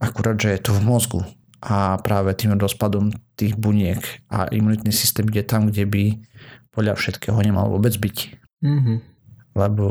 akurát, 0.00 0.40
že 0.40 0.56
je 0.56 0.60
to 0.64 0.72
v 0.76 0.84
mozgu 0.84 1.20
a 1.58 1.98
práve 2.00 2.30
tým 2.38 2.54
rozpadom 2.54 3.10
tých 3.34 3.58
buniek 3.58 3.98
a 4.30 4.46
imunitný 4.48 4.94
systém 4.94 5.26
ide 5.26 5.42
tam, 5.42 5.68
kde 5.68 5.84
by 5.84 6.04
podľa 6.70 6.94
všetkého 6.94 7.38
nemal 7.42 7.66
vôbec 7.66 7.92
byť. 7.98 8.16
Mm-hmm. 8.62 8.96
Lebo 9.58 9.86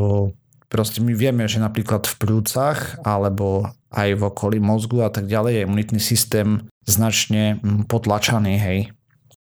proste 0.67 0.99
my 0.99 1.15
vieme, 1.15 1.47
že 1.47 1.63
napríklad 1.63 2.07
v 2.07 2.15
plúcach 2.19 2.99
alebo 3.03 3.71
aj 3.91 4.09
v 4.19 4.21
okolí 4.27 4.57
mozgu 4.59 5.03
a 5.03 5.09
tak 5.11 5.27
ďalej 5.31 5.51
je 5.57 5.65
imunitný 5.65 5.99
systém 6.03 6.67
značne 6.83 7.59
mm, 7.59 7.87
potlačaný, 7.87 8.55
hej, 8.59 8.79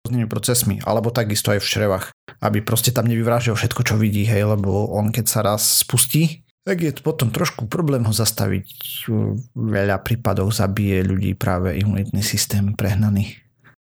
rôznymi 0.02 0.26
procesmi, 0.26 0.76
alebo 0.82 1.14
takisto 1.14 1.54
aj 1.54 1.62
v 1.62 1.70
črevách, 1.70 2.04
aby 2.42 2.58
proste 2.62 2.90
tam 2.90 3.06
nevyvrážil 3.06 3.54
všetko, 3.54 3.82
čo 3.86 3.94
vidí, 3.98 4.26
hej, 4.26 4.46
lebo 4.46 4.90
on 4.90 5.14
keď 5.14 5.26
sa 5.30 5.40
raz 5.46 5.86
spustí, 5.86 6.42
tak 6.62 6.78
je 6.78 6.94
to 6.94 7.02
potom 7.02 7.34
trošku 7.34 7.66
problém 7.66 8.06
ho 8.06 8.14
zastaviť. 8.14 8.66
V 9.10 9.34
veľa 9.54 9.98
prípadoch 10.06 10.54
zabije 10.54 11.02
ľudí 11.02 11.34
práve 11.34 11.74
imunitný 11.74 12.22
systém 12.22 12.74
prehnaný. 12.78 13.34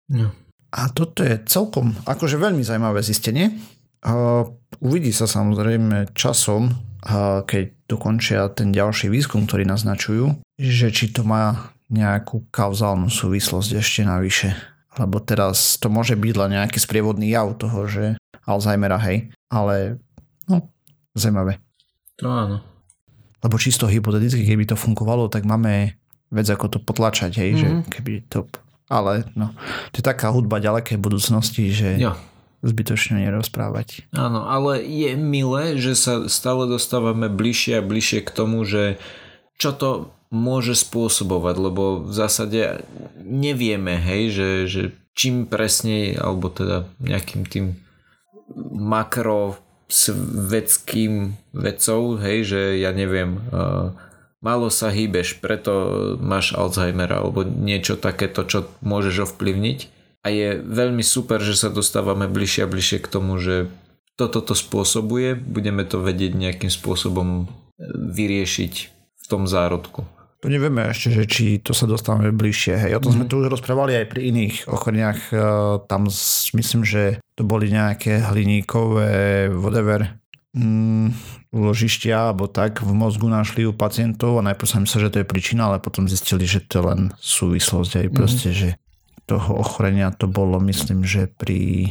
No. 0.09 0.33
A 0.73 0.89
toto 0.89 1.21
je 1.21 1.37
celkom 1.45 1.93
akože 2.09 2.41
veľmi 2.41 2.65
zaujímavé 2.65 3.05
zistenie. 3.05 3.53
Uvidí 4.81 5.13
sa 5.13 5.29
samozrejme 5.29 6.15
časom, 6.17 6.73
keď 7.45 7.63
dokončia 7.89 8.47
ten 8.53 8.69
ďalší 8.69 9.09
výskum, 9.09 9.49
ktorý 9.49 9.65
naznačujú, 9.65 10.37
že 10.61 10.93
či 10.93 11.09
to 11.09 11.25
má 11.25 11.73
nejakú 11.91 12.47
kauzálnu 12.53 13.11
súvislosť 13.11 13.75
ešte 13.75 14.01
navyše. 14.07 14.55
Lebo 14.95 15.19
teraz 15.19 15.75
to 15.81 15.91
môže 15.91 16.15
byť 16.15 16.33
len 16.37 16.51
nejaký 16.61 16.79
sprievodný 16.79 17.33
jav 17.33 17.51
toho, 17.57 17.87
že 17.89 18.15
Alzheimera, 18.47 18.99
hej. 19.01 19.31
Ale 19.51 19.99
no, 20.47 20.71
zaujímavé. 21.17 21.59
To 22.21 22.31
áno. 22.31 22.57
Lebo 23.41 23.55
čisto 23.57 23.89
hypoteticky, 23.89 24.45
keby 24.45 24.69
to 24.69 24.77
fungovalo, 24.77 25.27
tak 25.27 25.43
máme 25.43 25.97
vec 26.31 26.47
ako 26.47 26.77
to 26.77 26.79
potlačať, 26.79 27.33
hej, 27.41 27.49
mm-hmm. 27.57 27.61
že 27.61 27.67
mhm. 27.67 27.81
keby 27.91 28.13
to... 28.29 28.47
Ale 28.91 29.23
no, 29.39 29.55
to 29.95 30.03
je 30.03 30.05
taká 30.05 30.35
hudba 30.35 30.59
ďalekej 30.59 30.99
budúcnosti, 30.99 31.71
že... 31.71 31.95
Jo 31.97 32.15
zbytočne 32.61 33.25
nerozprávať. 33.25 34.05
Áno, 34.13 34.45
ale 34.45 34.85
je 34.85 35.17
milé, 35.17 35.81
že 35.81 35.97
sa 35.97 36.13
stále 36.29 36.69
dostávame 36.69 37.27
bližšie 37.27 37.81
a 37.81 37.85
bližšie 37.85 38.21
k 38.25 38.31
tomu, 38.31 38.61
že 38.65 39.01
čo 39.57 39.73
to 39.73 39.89
môže 40.31 40.79
spôsobovať, 40.79 41.55
lebo 41.59 41.83
v 42.07 42.13
zásade 42.15 42.87
nevieme, 43.19 43.99
hej, 43.99 44.23
že, 44.31 44.49
že 44.65 44.83
čím 45.11 45.43
presne, 45.45 46.15
alebo 46.15 46.47
teda 46.47 46.87
nejakým 47.03 47.43
tým 47.43 47.65
makro 48.71 49.59
svetským 49.91 51.35
vecou, 51.51 52.15
hej, 52.15 52.47
že 52.47 52.61
ja 52.79 52.95
neviem, 52.95 53.43
uh, 53.51 53.91
málo 54.39 54.71
sa 54.71 54.87
hýbeš, 54.87 55.43
preto 55.43 55.71
máš 56.23 56.55
Alzheimera 56.55 57.19
alebo 57.19 57.43
niečo 57.43 57.99
takéto, 57.99 58.47
čo 58.47 58.71
môžeš 58.81 59.31
ovplyvniť. 59.31 60.00
A 60.21 60.29
je 60.29 60.61
veľmi 60.61 61.01
super, 61.01 61.41
že 61.41 61.57
sa 61.57 61.73
dostávame 61.73 62.29
bližšie 62.29 62.65
a 62.65 62.71
bližšie 62.71 63.01
k 63.01 63.11
tomu, 63.11 63.41
že 63.41 63.73
toto 64.13 64.37
to 64.45 64.53
spôsobuje, 64.53 65.33
budeme 65.33 65.81
to 65.81 65.97
vedieť 65.97 66.37
nejakým 66.37 66.69
spôsobom 66.69 67.49
vyriešiť 67.89 68.73
v 69.17 69.25
tom 69.25 69.49
zárodku. 69.49 70.05
To 70.41 70.49
nevieme 70.49 70.89
ešte, 70.89 71.13
že 71.13 71.23
či 71.29 71.45
to 71.61 71.73
sa 71.73 71.85
dostávame 71.85 72.33
bližšie. 72.33 72.73
Hej. 72.73 72.91
O 72.97 73.01
tom 73.01 73.13
mm. 73.13 73.17
sme 73.17 73.25
mhm. 73.25 73.31
tu 73.31 73.35
už 73.41 73.47
rozprávali 73.53 73.93
aj 73.97 74.05
pri 74.09 74.21
iných 74.33 74.55
ochoreniach. 74.69 75.19
E, 75.29 75.37
tam 75.85 76.09
myslím, 76.57 76.81
že 76.81 77.21
to 77.37 77.45
boli 77.45 77.69
nejaké 77.69 78.25
hliníkové 78.25 79.49
whatever 79.53 80.17
mm, 80.57 81.13
ložištia 81.53 82.33
alebo 82.33 82.49
tak 82.49 82.81
v 82.81 82.89
mozgu 82.89 83.29
našli 83.29 83.69
u 83.69 83.73
pacientov 83.73 84.41
a 84.41 84.45
najprv 84.49 84.65
sa 84.69 84.81
myslel, 84.81 85.09
že 85.09 85.13
to 85.13 85.19
je 85.21 85.29
príčina, 85.29 85.69
ale 85.69 85.77
potom 85.77 86.09
zistili, 86.09 86.49
že 86.49 86.65
to 86.65 86.81
je 86.81 86.83
len 86.89 87.01
súvislosť 87.21 87.91
aj 88.01 88.07
mm. 88.09 88.13
proste, 88.17 88.49
že 88.49 88.69
toho 89.31 89.63
ochorenia 89.63 90.11
to 90.11 90.27
bolo 90.27 90.59
myslím, 90.67 91.07
že 91.07 91.31
pri 91.31 91.87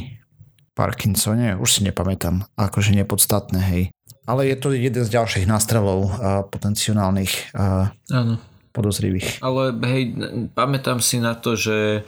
Parkinsone, 0.77 1.57
už 1.57 1.69
si 1.73 1.81
nepamätám, 1.81 2.45
akože 2.53 2.93
nepodstatné, 2.93 3.59
hej. 3.59 3.83
Ale 4.29 4.45
je 4.45 4.55
to 4.61 4.77
jeden 4.77 5.01
z 5.01 5.09
ďalších 5.09 5.49
nástrelov 5.49 6.05
uh, 6.05 6.45
potenciálnych 6.45 7.57
uh, 7.57 7.89
Áno. 8.13 8.37
podozrivých. 8.69 9.41
Ale 9.41 9.73
hej, 9.89 10.13
pamätám 10.53 11.01
si 11.01 11.17
na 11.17 11.33
to, 11.33 11.57
že 11.57 12.05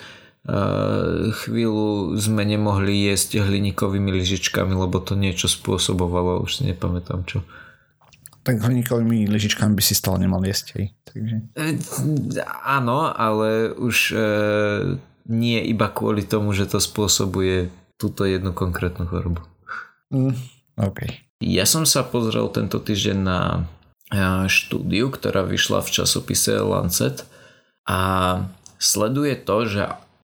chvíľu 1.48 2.20
sme 2.20 2.44
nemohli 2.44 3.08
jesť 3.08 3.48
hliníkovými 3.48 4.12
lyžičkami, 4.12 4.76
lebo 4.76 5.00
to 5.00 5.16
niečo 5.16 5.48
spôsobovalo, 5.48 6.44
už 6.44 6.60
si 6.60 6.62
nepamätám 6.68 7.24
čo. 7.24 7.48
Tak 8.44 8.60
hliníkovými 8.60 9.32
lyžičkami 9.32 9.72
by 9.72 9.80
si 9.80 9.96
stále 9.96 10.20
nemal 10.20 10.44
jesť, 10.44 10.76
hej. 10.76 10.86
Takže... 11.08 11.36
Áno, 12.68 13.08
ale 13.08 13.72
už 13.72 13.98
uh, 14.12 15.00
nie 15.30 15.64
iba 15.64 15.88
kvôli 15.88 16.24
tomu, 16.28 16.52
že 16.52 16.68
to 16.68 16.84
spôsobuje 16.84 17.72
túto 17.96 18.28
jednu 18.28 18.52
konkrétnu 18.52 19.08
chorobu. 19.08 19.42
Mm, 20.12 20.36
OK. 20.80 21.08
Ja 21.44 21.68
som 21.68 21.84
sa 21.88 22.04
pozrel 22.08 22.48
tento 22.52 22.80
týždeň 22.80 23.18
na 23.20 23.40
štúdiu, 24.48 25.10
ktorá 25.10 25.42
vyšla 25.44 25.82
v 25.82 25.90
časopise 25.90 26.54
Lancet 26.62 27.26
a 27.90 28.00
sleduje 28.78 29.34
to, 29.40 29.66
že 29.66 29.84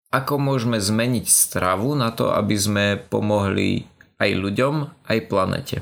ako 0.10 0.42
môžeme 0.42 0.82
zmeniť 0.82 1.26
stravu 1.30 1.94
na 1.94 2.10
to, 2.10 2.34
aby 2.34 2.56
sme 2.58 2.86
pomohli 2.98 3.86
aj 4.18 4.30
ľuďom, 4.36 4.76
aj 5.06 5.20
planete. 5.30 5.78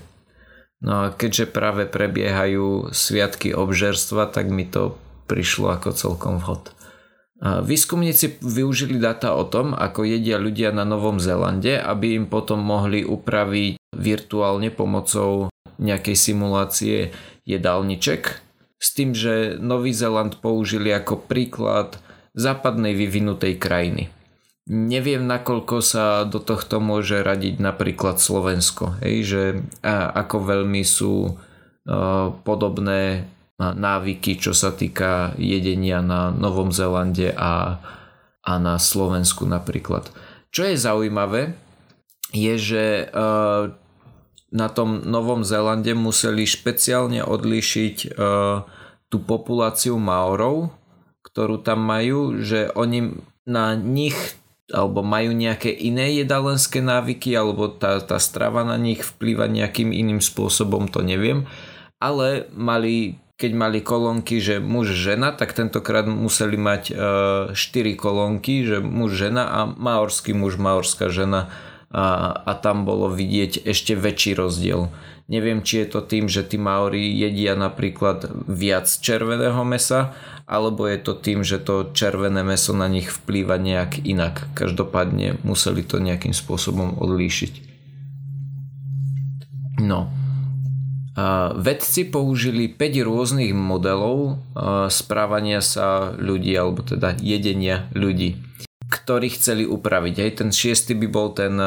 No 0.78 1.10
a 1.10 1.16
keďže 1.16 1.50
práve 1.50 1.90
prebiehajú 1.90 2.94
sviatky 2.94 3.56
obžerstva, 3.56 4.30
tak 4.30 4.54
mi 4.54 4.68
to 4.68 4.94
prišlo 5.26 5.74
ako 5.74 5.90
celkom 5.96 6.38
vhod. 6.38 6.77
Výskumníci 7.42 8.42
využili 8.42 8.98
data 8.98 9.38
o 9.38 9.46
tom, 9.46 9.78
ako 9.78 10.10
jedia 10.10 10.42
ľudia 10.42 10.74
na 10.74 10.82
Novom 10.82 11.22
Zélande, 11.22 11.78
aby 11.78 12.18
im 12.18 12.26
potom 12.26 12.58
mohli 12.58 13.06
upraviť 13.06 13.78
virtuálne 13.94 14.74
pomocou 14.74 15.54
nejakej 15.78 16.18
simulácie 16.18 17.14
jedálniček 17.46 18.42
s 18.82 18.88
tým, 18.94 19.14
že 19.14 19.62
Nový 19.62 19.94
Zéland 19.94 20.42
použili 20.42 20.90
ako 20.90 21.30
príklad 21.30 22.02
západnej 22.34 22.98
vyvinutej 22.98 23.62
krajiny. 23.62 24.10
Neviem, 24.68 25.30
nakoľko 25.30 25.80
sa 25.80 26.26
do 26.26 26.42
tohto 26.44 26.82
môže 26.82 27.22
radiť 27.24 27.62
napríklad 27.62 28.20
Slovensko, 28.20 28.98
hej, 29.00 29.16
že 29.24 29.44
ako 30.18 30.44
veľmi 30.44 30.82
sú 30.82 31.38
podobné 32.44 33.30
návyky, 33.58 34.38
čo 34.38 34.54
sa 34.54 34.70
týka 34.70 35.34
jedenia 35.42 36.06
na 36.06 36.30
Novom 36.30 36.70
Zelande 36.70 37.34
a, 37.34 37.82
a 38.46 38.54
na 38.62 38.78
Slovensku 38.78 39.50
napríklad. 39.50 40.14
Čo 40.54 40.70
je 40.70 40.76
zaujímavé, 40.78 41.58
je, 42.32 42.54
že 42.58 42.86
uh, 43.10 43.74
na 44.54 44.68
tom 44.70 45.02
Novom 45.04 45.42
Zelande 45.42 45.98
museli 45.98 46.46
špeciálne 46.46 47.26
odlíšiť 47.26 47.96
uh, 48.14 48.62
tú 49.10 49.18
populáciu 49.26 49.98
Maorov, 49.98 50.70
ktorú 51.26 51.60
tam 51.66 51.82
majú, 51.82 52.40
že 52.40 52.70
oni 52.78 53.18
na 53.48 53.74
nich 53.74 54.16
alebo 54.68 55.00
majú 55.00 55.32
nejaké 55.32 55.72
iné 55.72 56.12
jedalenské 56.20 56.84
návyky, 56.84 57.32
alebo 57.32 57.72
tá, 57.72 58.04
tá 58.04 58.20
strava 58.20 58.68
na 58.68 58.76
nich 58.76 59.00
vplýva 59.00 59.48
nejakým 59.48 59.96
iným 59.96 60.20
spôsobom, 60.20 60.92
to 60.92 61.00
neviem. 61.00 61.48
Ale 62.04 62.52
mali 62.52 63.16
keď 63.38 63.52
mali 63.54 63.86
kolónky, 63.86 64.42
že 64.42 64.58
muž, 64.58 64.98
žena, 64.98 65.30
tak 65.30 65.54
tentokrát 65.54 66.10
museli 66.10 66.58
mať 66.58 66.84
e, 66.90 66.94
4 67.54 67.94
kolónky, 67.94 68.66
že 68.66 68.82
muž, 68.82 69.14
žena 69.14 69.46
a 69.46 69.60
maorský 69.70 70.34
muž, 70.34 70.58
maorská 70.58 71.14
žena 71.14 71.54
a, 71.94 72.34
a 72.34 72.52
tam 72.58 72.84
bolo 72.84 73.14
vidieť 73.14 73.62
ešte 73.62 73.94
väčší 73.94 74.34
rozdiel. 74.42 74.90
Neviem, 75.30 75.62
či 75.62 75.86
je 75.86 75.88
to 75.92 76.02
tým, 76.02 76.32
že 76.32 76.48
tí 76.48 76.56
Maori 76.56 77.04
jedia 77.04 77.54
napríklad 77.54 78.48
viac 78.48 78.88
červeného 78.88 79.60
mesa, 79.68 80.16
alebo 80.48 80.88
je 80.88 80.98
to 81.04 81.14
tým, 81.20 81.44
že 81.44 81.60
to 81.60 81.92
červené 81.92 82.48
meso 82.48 82.72
na 82.72 82.88
nich 82.88 83.12
vplýva 83.12 83.60
nejak 83.60 84.08
inak. 84.08 84.48
Každopádne 84.56 85.44
museli 85.44 85.84
to 85.84 86.00
nejakým 86.00 86.32
spôsobom 86.32 86.96
odlíšiť. 86.96 87.54
No, 89.84 90.08
Vedci 91.58 92.06
použili 92.06 92.70
5 92.70 93.02
rôznych 93.02 93.50
modelov 93.50 94.38
správania 94.94 95.66
sa 95.66 96.14
ľudí, 96.14 96.54
alebo 96.54 96.86
teda 96.86 97.18
jedenia 97.18 97.90
ľudí, 97.98 98.38
ktorí 98.94 99.34
chceli 99.34 99.66
upraviť. 99.66 100.16
Aj 100.22 100.32
ten 100.46 100.50
šiestý 100.54 100.94
by 100.94 101.08
bol 101.10 101.34
ten 101.34 101.58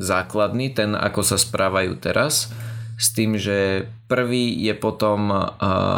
základný, 0.00 0.72
ten 0.72 0.96
ako 0.96 1.20
sa 1.20 1.36
správajú 1.36 2.00
teraz, 2.00 2.48
s 2.96 3.12
tým, 3.12 3.36
že 3.36 3.84
Prvý 4.08 4.56
je 4.56 4.72
potom 4.72 5.28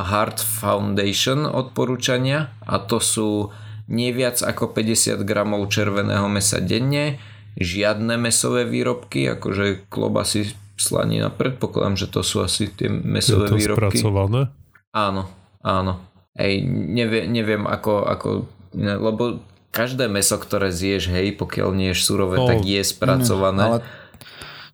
Heart 0.02 0.42
Foundation 0.42 1.46
odporúčania 1.46 2.50
a 2.66 2.82
to 2.82 2.98
sú 2.98 3.54
nie 3.86 4.10
ako 4.42 4.74
50 4.74 5.22
gramov 5.22 5.70
červeného 5.70 6.26
mesa 6.26 6.58
denne, 6.58 7.22
žiadne 7.54 8.18
mesové 8.18 8.66
výrobky, 8.66 9.30
akože 9.30 9.86
klobasy, 9.86 10.58
slanina, 10.80 11.28
predpokladám, 11.28 12.00
že 12.00 12.06
to 12.08 12.24
sú 12.24 12.40
asi 12.40 12.72
tie 12.72 12.88
mesové 12.88 13.46
je 13.46 13.50
to 13.52 13.56
výrobky. 13.60 14.00
spracované? 14.00 14.48
Áno, 14.96 15.28
áno. 15.60 16.00
Hej, 16.34 16.64
nevie, 16.66 17.28
neviem 17.28 17.68
ako, 17.68 18.08
ako, 18.08 18.28
lebo 18.74 19.44
každé 19.70 20.08
meso, 20.08 20.40
ktoré 20.40 20.72
zješ, 20.72 21.12
hej, 21.12 21.36
pokiaľ 21.36 21.68
nie 21.76 21.92
je 21.92 22.00
surové, 22.00 22.40
no, 22.40 22.48
tak 22.48 22.64
je 22.64 22.80
spracované. 22.80 23.62
Ale 23.62 23.78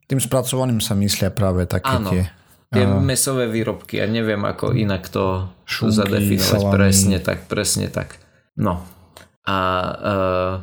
tým 0.06 0.22
spracovaným 0.22 0.78
sa 0.78 0.94
myslia 0.94 1.34
práve 1.34 1.66
také 1.66 1.90
áno, 1.90 2.14
tie 2.14 2.30
tie 2.70 2.84
uh, 2.86 2.98
mesové 2.98 3.46
výrobky. 3.46 4.02
Ja 4.02 4.06
neviem, 4.10 4.42
ako 4.42 4.74
inak 4.74 5.06
to 5.08 5.50
šunky, 5.68 5.96
zadefinovať. 5.96 6.60
Salami. 6.60 6.74
Presne 6.74 7.18
tak, 7.22 7.38
presne 7.46 7.86
tak. 7.88 8.18
No. 8.58 8.82
A 9.46 9.56
uh, 9.94 10.54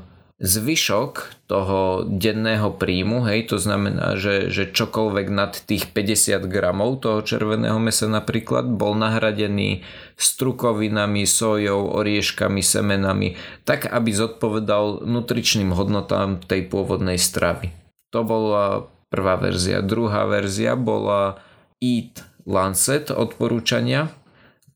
zvyšok 0.41 1.45
toho 1.45 2.03
denného 2.09 2.73
príjmu, 2.73 3.21
hej, 3.29 3.53
to 3.53 3.61
znamená, 3.61 4.17
že, 4.17 4.49
že 4.49 4.73
čokoľvek 4.73 5.27
nad 5.29 5.53
tých 5.53 5.93
50 5.93 6.49
gramov 6.49 7.05
toho 7.05 7.21
červeného 7.21 7.77
mesa 7.77 8.09
napríklad 8.09 8.65
bol 8.65 8.97
nahradený 8.97 9.85
strukovinami, 10.17 11.29
sojou, 11.29 11.93
orieškami, 11.93 12.65
semenami, 12.65 13.37
tak 13.63 13.85
aby 13.85 14.09
zodpovedal 14.09 15.05
nutričným 15.05 15.69
hodnotám 15.69 16.41
tej 16.41 16.65
pôvodnej 16.65 17.21
stravy. 17.21 17.69
To 18.09 18.25
bola 18.25 18.89
prvá 19.13 19.37
verzia. 19.37 19.85
Druhá 19.85 20.25
verzia 20.25 20.73
bola 20.73 21.37
Eat 21.77 22.25
Lancet 22.49 23.13
odporúčania, 23.13 24.09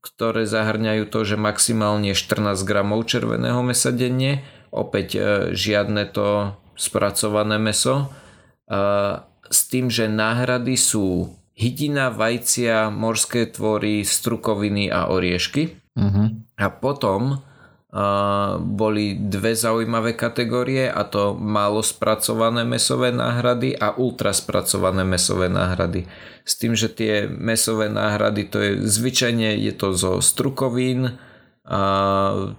ktoré 0.06 0.46
zahrňajú 0.46 1.10
to, 1.10 1.20
že 1.26 1.36
maximálne 1.36 2.14
14 2.14 2.62
gramov 2.64 3.10
červeného 3.10 3.60
mesa 3.66 3.90
denne, 3.90 4.46
opäť 4.72 5.08
e, 5.16 5.22
žiadne 5.54 6.08
to 6.12 6.58
spracované 6.78 7.58
meso, 7.58 8.08
e, 8.68 8.78
s 9.48 9.60
tým, 9.72 9.88
že 9.88 10.12
náhrady 10.12 10.76
sú 10.76 11.32
hydina, 11.58 12.14
vajcia, 12.14 12.94
morské 12.94 13.50
tvory, 13.50 14.06
strukoviny 14.06 14.92
a 14.92 15.10
oriešky. 15.10 15.74
Uh-huh. 15.98 16.30
A 16.60 16.68
potom 16.70 17.42
boli 18.62 19.16
dve 19.16 19.56
zaujímavé 19.56 20.14
kategórie 20.14 20.92
a 20.92 21.08
to 21.08 21.34
málo 21.34 21.80
spracované 21.80 22.68
mesové 22.68 23.16
náhrady 23.16 23.80
a 23.80 23.96
ultra 23.96 24.36
spracované 24.36 25.08
mesové 25.08 25.48
náhrady. 25.48 26.04
S 26.44 26.60
tým, 26.60 26.76
že 26.76 26.92
tie 26.92 27.26
mesové 27.32 27.88
náhrady 27.88 28.44
to 28.52 28.58
je 28.60 28.72
zvyčajne 28.84 29.56
je 29.56 29.72
to 29.72 29.96
zo 29.96 30.20
strukovín 30.20 31.16
a 31.68 31.82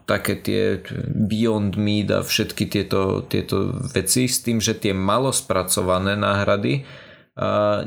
také 0.04 0.36
tie 0.36 0.84
Beyond 1.08 1.80
Meat 1.80 2.12
a 2.12 2.20
všetky 2.20 2.68
tieto, 2.68 3.24
tieto 3.24 3.72
veci 3.72 4.28
s 4.28 4.44
tým, 4.44 4.60
že 4.60 4.76
tie 4.76 4.92
malo 4.92 5.32
spracované 5.32 6.12
náhrady 6.12 6.84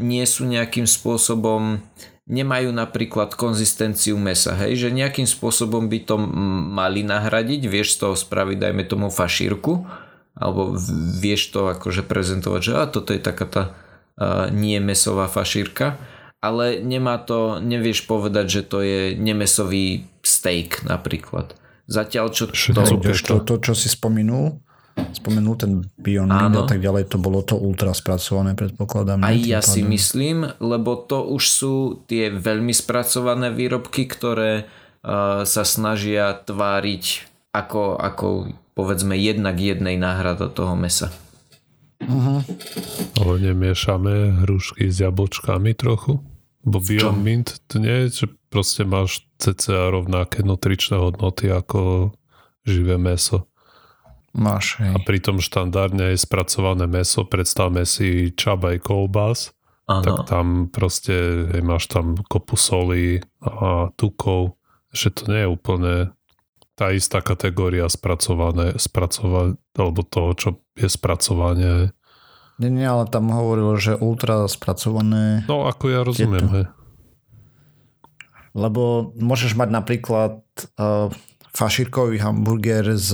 nie 0.01 0.25
sú 0.25 0.49
nejakým 0.49 0.89
spôsobom 0.89 1.83
nemajú 2.31 2.71
napríklad 2.71 3.35
konzistenciu 3.35 4.15
mesa, 4.15 4.55
hej, 4.55 4.87
že 4.87 4.89
nejakým 4.89 5.27
spôsobom 5.27 5.91
by 5.91 5.99
to 6.07 6.15
mali 6.71 7.03
nahradiť, 7.03 7.67
vieš 7.67 7.99
z 7.99 8.07
toho 8.07 8.15
spraviť, 8.15 8.57
dajme 8.57 8.83
tomu 8.87 9.11
fašírku, 9.11 9.83
alebo 10.39 10.79
vieš 11.19 11.51
to 11.51 11.67
akože 11.67 12.07
prezentovať, 12.07 12.61
že 12.63 12.73
a 12.79 12.87
toto 12.87 13.11
je 13.11 13.19
taká 13.19 13.45
tá 13.45 13.63
uh, 13.67 14.47
nie 14.47 14.79
mesová 14.79 15.27
fašírka, 15.27 15.99
ale 16.41 16.81
nemá 16.81 17.21
to, 17.21 17.61
nevieš 17.61 18.09
povedať, 18.09 18.45
že 18.49 18.61
to 18.65 18.81
je 18.81 19.01
nemesový 19.13 20.09
steak 20.25 20.81
napríklad. 20.89 21.53
Zatiaľ 21.85 22.33
čo 22.33 22.49
to... 22.49 22.81
To, 22.81 23.37
to, 23.45 23.55
čo 23.61 23.73
si 23.77 23.87
spomenul, 23.93 24.57
spomenul 25.13 25.55
ten 25.55 25.71
Beyond 26.01 26.31
Meat 26.33 26.55
a 26.57 26.63
tak 26.65 26.81
ďalej, 26.81 27.13
to 27.13 27.17
bolo 27.21 27.45
to 27.45 27.55
ultra 27.61 27.93
spracované, 27.93 28.57
predpokladám. 28.57 29.21
Aj 29.21 29.37
ja 29.37 29.61
si 29.61 29.85
myslím, 29.85 30.49
lebo 30.57 30.97
to 30.97 31.21
už 31.29 31.43
sú 31.45 31.75
tie 32.09 32.33
veľmi 32.33 32.73
spracované 32.73 33.53
výrobky, 33.53 34.09
ktoré 34.09 34.65
uh, 34.65 35.45
sa 35.45 35.63
snažia 35.63 36.33
tváriť 36.33 37.29
ako, 37.53 37.99
ako 37.99 38.55
povedzme 38.73 39.13
jednak 39.19 39.59
jednej 39.59 39.99
náhrada 39.99 40.47
toho 40.47 40.73
mesa. 40.73 41.11
Uh-huh. 42.01 42.41
Ale 43.19 43.33
nemiešame 43.37 44.41
hrušky 44.41 44.89
s 44.89 45.05
jablčkami 45.05 45.77
trochu? 45.77 46.17
Bo 46.61 46.77
Beyond 46.77 47.21
Mint 47.21 47.47
to 47.65 47.81
nie 47.81 48.05
je, 48.05 48.25
že 48.25 48.25
proste 48.53 48.85
máš 48.85 49.25
cca 49.41 49.89
rovnaké 49.89 50.45
nutričné 50.45 51.01
hodnoty 51.01 51.49
ako 51.49 52.13
živé 52.67 53.01
meso. 53.01 53.49
Máš, 54.31 54.79
hej. 54.79 54.95
A 54.95 54.97
pritom 55.03 55.43
štandardne 55.43 56.15
je 56.15 56.23
spracované 56.23 56.87
meso, 56.87 57.27
predstavme 57.27 57.83
si 57.83 58.31
čabaj 58.31 58.79
kolbás, 58.79 59.51
Aha. 59.91 59.99
tak 60.05 60.15
tam 60.29 60.71
proste 60.71 61.47
hej, 61.51 61.63
máš 61.65 61.91
tam 61.91 62.15
kopu 62.15 62.55
soli 62.55 63.19
a 63.43 63.91
tukov, 63.99 64.55
že 64.95 65.11
to 65.11 65.27
nie 65.27 65.43
je 65.43 65.49
úplne 65.51 65.93
tá 66.79 66.95
istá 66.95 67.19
kategória 67.19 67.85
spracované, 67.91 68.79
spracovať, 68.79 69.59
alebo 69.75 70.01
toho, 70.01 70.31
čo 70.33 70.49
je 70.73 70.87
spracovanie. 70.87 71.91
Nie, 72.61 72.69
nie, 72.69 72.85
ale 72.85 73.09
tam 73.09 73.33
hovorilo, 73.33 73.73
že 73.81 73.97
ultra 73.97 74.45
spracované... 74.45 75.41
No, 75.49 75.65
ako 75.65 75.83
ja 75.89 76.05
rozumiem, 76.05 76.47
hej. 76.53 76.65
Lebo 78.53 79.15
môžeš 79.17 79.57
mať 79.57 79.69
napríklad 79.73 80.45
uh, 80.77 81.09
fašírkový 81.49 82.21
hamburger 82.21 82.93
z 82.93 83.09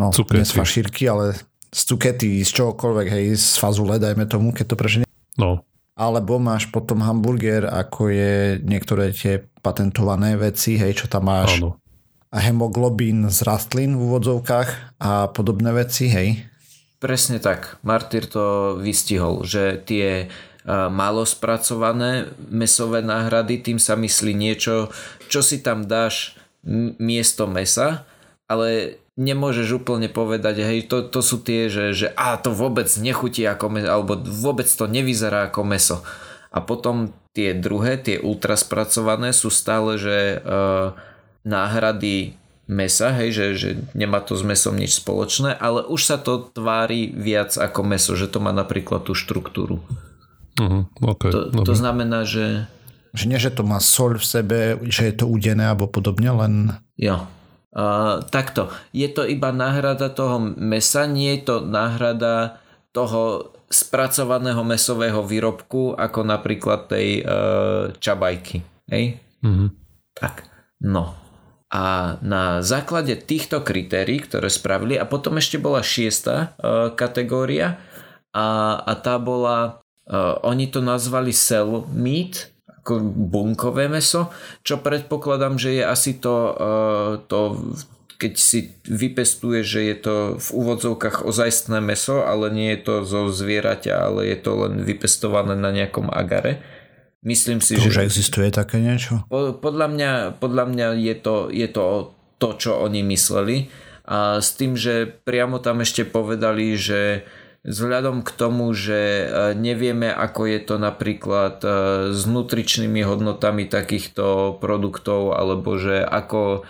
no, 0.00 0.08
cukety. 0.08 0.40
nie 0.40 0.48
z 0.48 0.56
fašírky, 0.56 1.04
ale 1.04 1.36
z 1.68 1.80
cukety, 1.84 2.40
z 2.40 2.50
čohokoľvek, 2.50 3.06
hej, 3.12 3.24
z 3.36 3.60
fazule, 3.60 4.00
dajme 4.00 4.24
tomu, 4.24 4.56
keď 4.56 4.72
to 4.72 4.76
preženie. 4.80 5.06
No. 5.36 5.62
Alebo 6.00 6.40
máš 6.40 6.72
potom 6.72 7.04
hamburger, 7.04 7.68
ako 7.68 8.08
je 8.08 8.56
niektoré 8.64 9.12
tie 9.12 9.44
patentované 9.60 10.40
veci, 10.40 10.80
hej, 10.80 10.96
čo 10.96 11.06
tam 11.12 11.28
máš. 11.28 11.60
Áno. 11.60 11.76
A 12.30 12.38
hemoglobín 12.40 13.26
z 13.28 13.42
rastlín 13.42 13.98
v 13.98 14.06
úvodzovkách 14.06 15.02
a 15.02 15.28
podobné 15.28 15.74
veci, 15.74 16.08
hej. 16.08 16.49
Presne 17.00 17.40
tak. 17.40 17.80
Martyr 17.80 18.28
to 18.28 18.76
vystihol, 18.76 19.40
že 19.48 19.80
tie 19.80 20.28
málo 20.68 21.24
spracované 21.24 22.28
mesové 22.52 23.00
náhrady, 23.00 23.64
tým 23.64 23.80
sa 23.80 23.96
myslí 23.96 24.36
niečo, 24.36 24.92
čo 25.32 25.40
si 25.40 25.64
tam 25.64 25.88
dáš 25.88 26.36
miesto 27.00 27.48
mesa, 27.48 28.04
ale 28.44 29.00
nemôžeš 29.16 29.80
úplne 29.80 30.12
povedať, 30.12 30.60
hej, 30.60 30.84
to, 30.88 31.08
to 31.08 31.24
sú 31.24 31.40
tie, 31.40 31.72
že, 31.72 31.96
že 31.96 32.08
a 32.12 32.36
to 32.36 32.52
vôbec 32.52 32.88
nechutí 33.00 33.44
ako 33.48 33.72
meso, 33.72 33.88
alebo 33.88 34.20
vôbec 34.20 34.68
to 34.68 34.84
nevyzerá 34.84 35.48
ako 35.48 35.64
meso. 35.64 36.04
A 36.52 36.60
potom 36.60 37.16
tie 37.32 37.56
druhé, 37.56 37.96
tie 37.96 38.20
ultra 38.20 38.58
spracované 38.58 39.32
sú 39.32 39.48
stále, 39.48 39.96
že 39.96 40.16
e, 40.16 40.36
náhrady 41.46 42.39
mesa, 42.70 43.10
hej, 43.18 43.34
že, 43.34 43.46
že 43.58 43.70
nemá 43.98 44.22
to 44.22 44.38
s 44.38 44.46
mesom 44.46 44.78
nič 44.78 45.02
spoločné, 45.02 45.58
ale 45.58 45.82
už 45.90 46.00
sa 46.06 46.16
to 46.22 46.54
tvári 46.54 47.10
viac 47.10 47.58
ako 47.58 47.82
meso, 47.82 48.14
že 48.14 48.30
to 48.30 48.38
má 48.38 48.54
napríklad 48.54 49.02
tú 49.02 49.18
štruktúru. 49.18 49.82
Uh-huh, 50.54 50.86
okay, 51.02 51.34
to, 51.34 51.50
to 51.50 51.74
znamená, 51.74 52.22
že... 52.22 52.70
Že 53.10 53.24
nie, 53.26 53.42
že 53.42 53.50
to 53.50 53.66
má 53.66 53.82
sol 53.82 54.14
v 54.14 54.22
sebe, 54.22 54.58
že 54.86 55.10
je 55.10 55.14
to 55.18 55.26
udené 55.26 55.66
alebo 55.66 55.90
podobne, 55.90 56.30
len... 56.30 56.54
Jo, 56.94 57.26
Uh, 57.70 58.18
takto, 58.34 58.66
je 58.90 59.06
to 59.06 59.22
iba 59.22 59.54
náhrada 59.54 60.10
toho 60.10 60.42
mesa, 60.58 61.06
nie 61.06 61.38
je 61.38 61.46
to 61.46 61.56
náhrada 61.62 62.58
toho 62.90 63.54
spracovaného 63.70 64.66
mesového 64.66 65.22
výrobku, 65.22 65.94
ako 65.94 66.26
napríklad 66.26 66.90
tej 66.90 67.22
uh, 67.22 67.94
čabajky. 68.02 68.66
Hej? 68.90 69.22
Mm-hmm. 69.46 69.68
Tak, 70.18 70.50
no. 70.82 71.14
A 71.70 72.18
na 72.18 72.66
základe 72.66 73.14
týchto 73.14 73.62
kritérií, 73.62 74.26
ktoré 74.26 74.50
spravili, 74.50 74.98
a 74.98 75.06
potom 75.06 75.38
ešte 75.38 75.62
bola 75.62 75.86
šiesta 75.86 76.58
uh, 76.58 76.90
kategória, 76.90 77.78
a, 78.34 78.78
a 78.82 78.92
tá 78.98 79.22
bola, 79.22 79.82
uh, 80.10 80.38
oni 80.42 80.66
to 80.66 80.82
nazvali 80.82 81.30
cell 81.30 81.86
meat, 81.94 82.50
ako 82.80 82.96
bunkové 83.12 83.92
meso, 83.92 84.32
čo 84.64 84.80
predpokladám, 84.80 85.60
že 85.60 85.78
je 85.78 85.84
asi 85.84 86.16
to, 86.16 86.34
eh, 86.56 87.12
to 87.28 87.38
keď 88.20 88.32
si 88.36 88.76
vypestuje, 88.84 89.64
že 89.64 89.80
je 89.80 89.96
to 89.96 90.14
v 90.36 90.48
úvodzovkách 90.52 91.24
ozajstné 91.24 91.80
meso, 91.80 92.20
ale 92.20 92.52
nie 92.52 92.76
je 92.76 92.80
to 92.84 92.94
zo 93.08 93.32
zvieraťa, 93.32 93.96
ale 93.96 94.28
je 94.28 94.36
to 94.36 94.52
len 94.60 94.84
vypestované 94.84 95.56
na 95.56 95.72
nejakom 95.72 96.12
agare. 96.12 96.60
Myslím 97.20 97.60
si, 97.60 97.76
to 97.76 97.84
že... 97.84 97.92
už 97.92 97.98
existuje 98.08 98.48
také 98.48 98.80
niečo? 98.80 99.28
Podľa 99.32 99.86
mňa, 99.92 100.10
podľa 100.40 100.64
mňa 100.72 100.86
je, 100.96 101.14
to, 101.20 101.52
je 101.52 101.68
to 101.68 102.16
to, 102.40 102.48
čo 102.56 102.80
oni 102.80 103.04
mysleli. 103.04 103.68
A 104.08 104.40
s 104.40 104.56
tým, 104.56 104.74
že 104.74 105.04
priamo 105.06 105.60
tam 105.60 105.84
ešte 105.84 106.08
povedali, 106.08 106.74
že 106.80 107.28
vzhľadom 107.60 108.24
k 108.24 108.30
tomu, 108.32 108.72
že 108.72 109.28
nevieme, 109.52 110.08
ako 110.08 110.48
je 110.48 110.60
to 110.64 110.74
napríklad 110.80 111.60
s 112.08 112.24
nutričnými 112.24 113.04
hodnotami 113.04 113.68
takýchto 113.68 114.56
produktov, 114.56 115.36
alebo 115.36 115.76
že 115.76 116.00
ako 116.00 116.64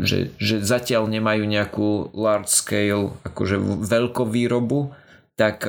že, 0.00 0.30
že 0.38 0.62
zatiaľ 0.62 1.10
nemajú 1.10 1.42
nejakú 1.44 2.14
large 2.14 2.46
scale, 2.46 3.10
akože 3.26 3.58
veľkovýrobu, 3.84 4.94
tak 5.34 5.66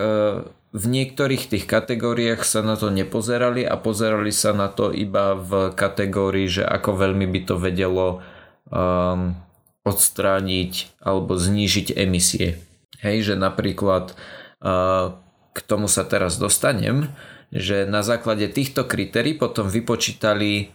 v 0.74 0.86
niektorých 0.90 1.54
tých 1.54 1.66
kategóriách 1.70 2.42
sa 2.42 2.66
na 2.66 2.74
to 2.74 2.90
nepozerali 2.90 3.62
a 3.62 3.78
pozerali 3.78 4.34
sa 4.34 4.58
na 4.58 4.74
to 4.74 4.90
iba 4.90 5.38
v 5.38 5.70
kategórii, 5.78 6.50
že 6.50 6.66
ako 6.66 6.98
veľmi 6.98 7.30
by 7.30 7.40
to 7.46 7.56
vedelo 7.62 8.26
um, 8.74 9.38
odstrániť 9.86 10.98
alebo 10.98 11.38
znížiť 11.38 11.94
emisie. 11.94 12.58
Hej, 13.06 13.34
že 13.34 13.36
napríklad 13.38 14.18
uh, 14.66 15.14
k 15.54 15.60
tomu 15.62 15.86
sa 15.86 16.02
teraz 16.10 16.42
dostanem, 16.42 17.14
že 17.54 17.86
na 17.86 18.02
základe 18.02 18.50
týchto 18.50 18.90
kritérií 18.90 19.38
potom 19.38 19.70
vypočítali 19.70 20.74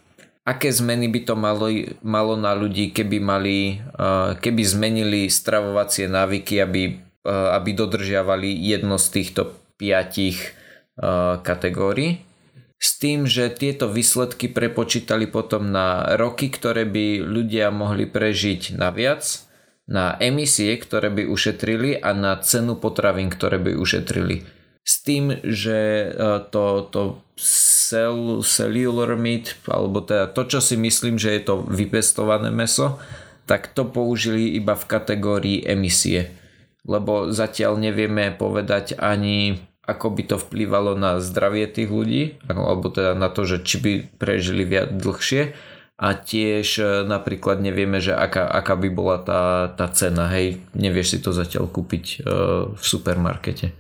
aké 0.48 0.72
zmeny 0.72 1.12
by 1.12 1.20
to 1.28 1.34
malo, 1.36 1.68
malo 2.00 2.32
na 2.32 2.56
ľudí, 2.56 2.88
keby 2.88 3.20
mali, 3.20 3.84
keby 4.40 4.62
zmenili 4.64 5.28
stravovacie 5.28 6.08
návyky, 6.08 6.64
aby, 6.64 7.04
aby 7.28 7.70
dodržiavali 7.76 8.56
jedno 8.56 8.96
z 8.96 9.06
týchto 9.12 9.67
piatich 9.78 10.52
kategórií. 11.46 12.26
S 12.78 12.98
tým, 12.98 13.26
že 13.26 13.50
tieto 13.50 13.90
výsledky 13.90 14.50
prepočítali 14.50 15.26
potom 15.26 15.70
na 15.70 16.14
roky, 16.14 16.50
ktoré 16.50 16.86
by 16.86 17.22
ľudia 17.22 17.70
mohli 17.74 18.06
prežiť 18.06 18.74
naviac, 18.74 19.22
na 19.88 20.14
emisie, 20.20 20.76
ktoré 20.76 21.08
by 21.08 21.26
ušetrili 21.26 21.96
a 21.96 22.12
na 22.12 22.36
cenu 22.38 22.76
potravín, 22.76 23.32
ktoré 23.32 23.56
by 23.58 23.72
ušetrili. 23.72 24.44
S 24.84 25.00
tým, 25.00 25.42
že 25.42 26.12
to, 26.52 26.86
to 26.92 27.00
cell, 27.40 28.40
cellular 28.46 29.16
meat, 29.18 29.58
alebo 29.68 30.00
teda 30.00 30.30
to, 30.30 30.44
čo 30.46 30.60
si 30.62 30.76
myslím, 30.78 31.18
že 31.18 31.34
je 31.34 31.42
to 31.44 31.64
vypestované 31.66 32.52
meso, 32.52 33.00
tak 33.48 33.72
to 33.72 33.88
použili 33.88 34.54
iba 34.54 34.76
v 34.76 34.88
kategórii 34.88 35.58
emisie. 35.64 36.30
Lebo 36.88 37.32
zatiaľ 37.32 37.80
nevieme 37.80 38.32
povedať 38.32 38.96
ani 38.96 39.60
ako 39.88 40.12
by 40.12 40.22
to 40.28 40.36
vplývalo 40.36 40.92
na 40.92 41.16
zdravie 41.24 41.64
tých 41.64 41.88
ľudí, 41.88 42.36
alebo 42.44 42.92
teda 42.92 43.16
na 43.16 43.32
to, 43.32 43.48
že 43.48 43.64
či 43.64 43.76
by 43.80 43.92
prežili 44.20 44.68
viac 44.68 44.92
dlhšie 44.92 45.56
a 45.98 46.14
tiež 46.14 46.66
e, 46.78 46.84
napríklad 47.08 47.58
nevieme, 47.58 47.98
že 47.98 48.14
aká, 48.14 48.46
aká 48.46 48.78
by 48.78 48.88
bola 48.92 49.18
tá, 49.18 49.72
tá 49.74 49.90
cena, 49.90 50.30
hej, 50.30 50.62
nevieš 50.76 51.16
si 51.16 51.18
to 51.18 51.34
zatiaľ 51.34 51.66
kúpiť 51.66 52.22
uh, 52.22 52.70
v 52.70 52.82
supermarkete. 52.84 53.74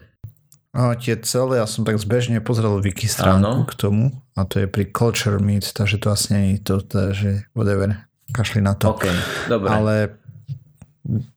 A 0.74 0.98
tie 0.98 1.14
celé, 1.22 1.62
ja 1.62 1.66
som 1.70 1.86
tak 1.86 2.00
zbežne 2.02 2.42
pozrel 2.42 2.82
wiki 2.82 3.06
stránku 3.06 3.62
Áno. 3.62 3.70
k 3.70 3.72
tomu 3.78 4.04
a 4.34 4.42
to 4.42 4.64
je 4.64 4.66
pri 4.66 4.90
Culture 4.90 5.38
Meat, 5.38 5.70
takže 5.70 5.96
to 6.02 6.10
asi 6.10 6.28
nie 6.34 6.44
je 6.56 6.60
to, 6.66 6.74
že 7.14 7.30
whatever, 7.54 8.02
kašli 8.34 8.66
na 8.66 8.74
to. 8.74 8.98
Okay, 8.98 9.14
dobre. 9.46 9.68
Ale 9.70 9.94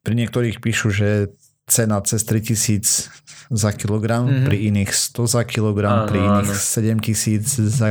pri 0.01 0.13
niektorých 0.17 0.59
píšu, 0.59 0.91
že 0.91 1.31
cena 1.67 2.01
cez 2.01 2.21
3000 2.25 3.51
za 3.51 3.71
kilogram, 3.75 4.27
mm-hmm. 4.27 4.45
pri 4.47 4.57
iných 4.71 4.91
100 4.91 5.35
za 5.35 5.41
kilogram, 5.43 6.05
áno, 6.05 6.09
pri 6.09 6.19
iných 6.23 6.51
áno. 6.51 7.03
7000 7.03 7.67
za 7.67 7.87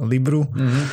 libru. 0.00 0.48
Mm-hmm. 0.48 0.84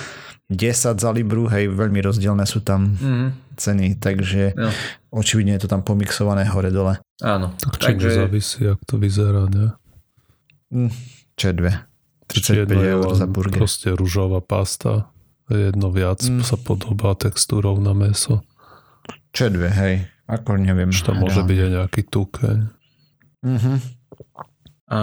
10 0.49 0.97
za 0.97 1.09
libru, 1.13 1.45
hej, 1.45 1.69
veľmi 1.69 2.01
rozdielne 2.01 2.41
sú 2.49 2.65
tam 2.65 2.97
mm-hmm. 2.97 3.53
ceny, 3.53 3.87
takže 4.01 4.57
no. 4.57 4.73
očividne 5.13 5.53
je 5.55 5.61
to 5.61 5.69
tam 5.69 5.85
pomixované 5.85 6.41
hore-dole. 6.49 6.97
Áno. 7.21 7.53
Tak 7.61 7.93
takže... 7.93 8.25
závisí, 8.25 8.65
ak 8.65 8.81
to 8.81 8.97
vyzerá, 8.97 9.45
ne? 9.45 9.77
Hm, 10.73 10.89
čo 11.37 11.45
je 11.49 11.53
dve? 11.53 11.73
35 12.29 12.65
eur 12.65 13.07
za 13.13 13.25
burger. 13.29 13.61
Proste 13.61 13.93
rúžová 13.93 14.41
pasta. 14.41 15.09
Jedno 15.49 15.89
viac 15.89 16.21
mm. 16.21 16.45
sa 16.45 16.61
podobá 16.61 17.17
textúrou 17.17 17.81
na 17.81 17.97
meso. 17.97 18.45
Čo 19.33 19.49
je 19.49 19.51
dve, 19.53 19.69
hej. 19.73 19.95
Ako 20.29 20.61
neviem. 20.61 20.93
Čo 20.93 21.11
tam 21.11 21.25
môže 21.25 21.41
byť 21.41 21.57
aj 21.57 21.71
nejaký 21.73 22.01
tukeň. 22.05 22.57
Mm-hmm. 23.41 23.77
A 24.93 25.01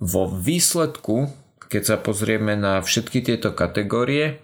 vo 0.00 0.22
výsledku, 0.32 1.28
keď 1.68 1.82
sa 1.84 1.96
pozrieme 2.00 2.56
na 2.56 2.80
všetky 2.80 3.20
tieto 3.20 3.52
kategórie, 3.52 4.40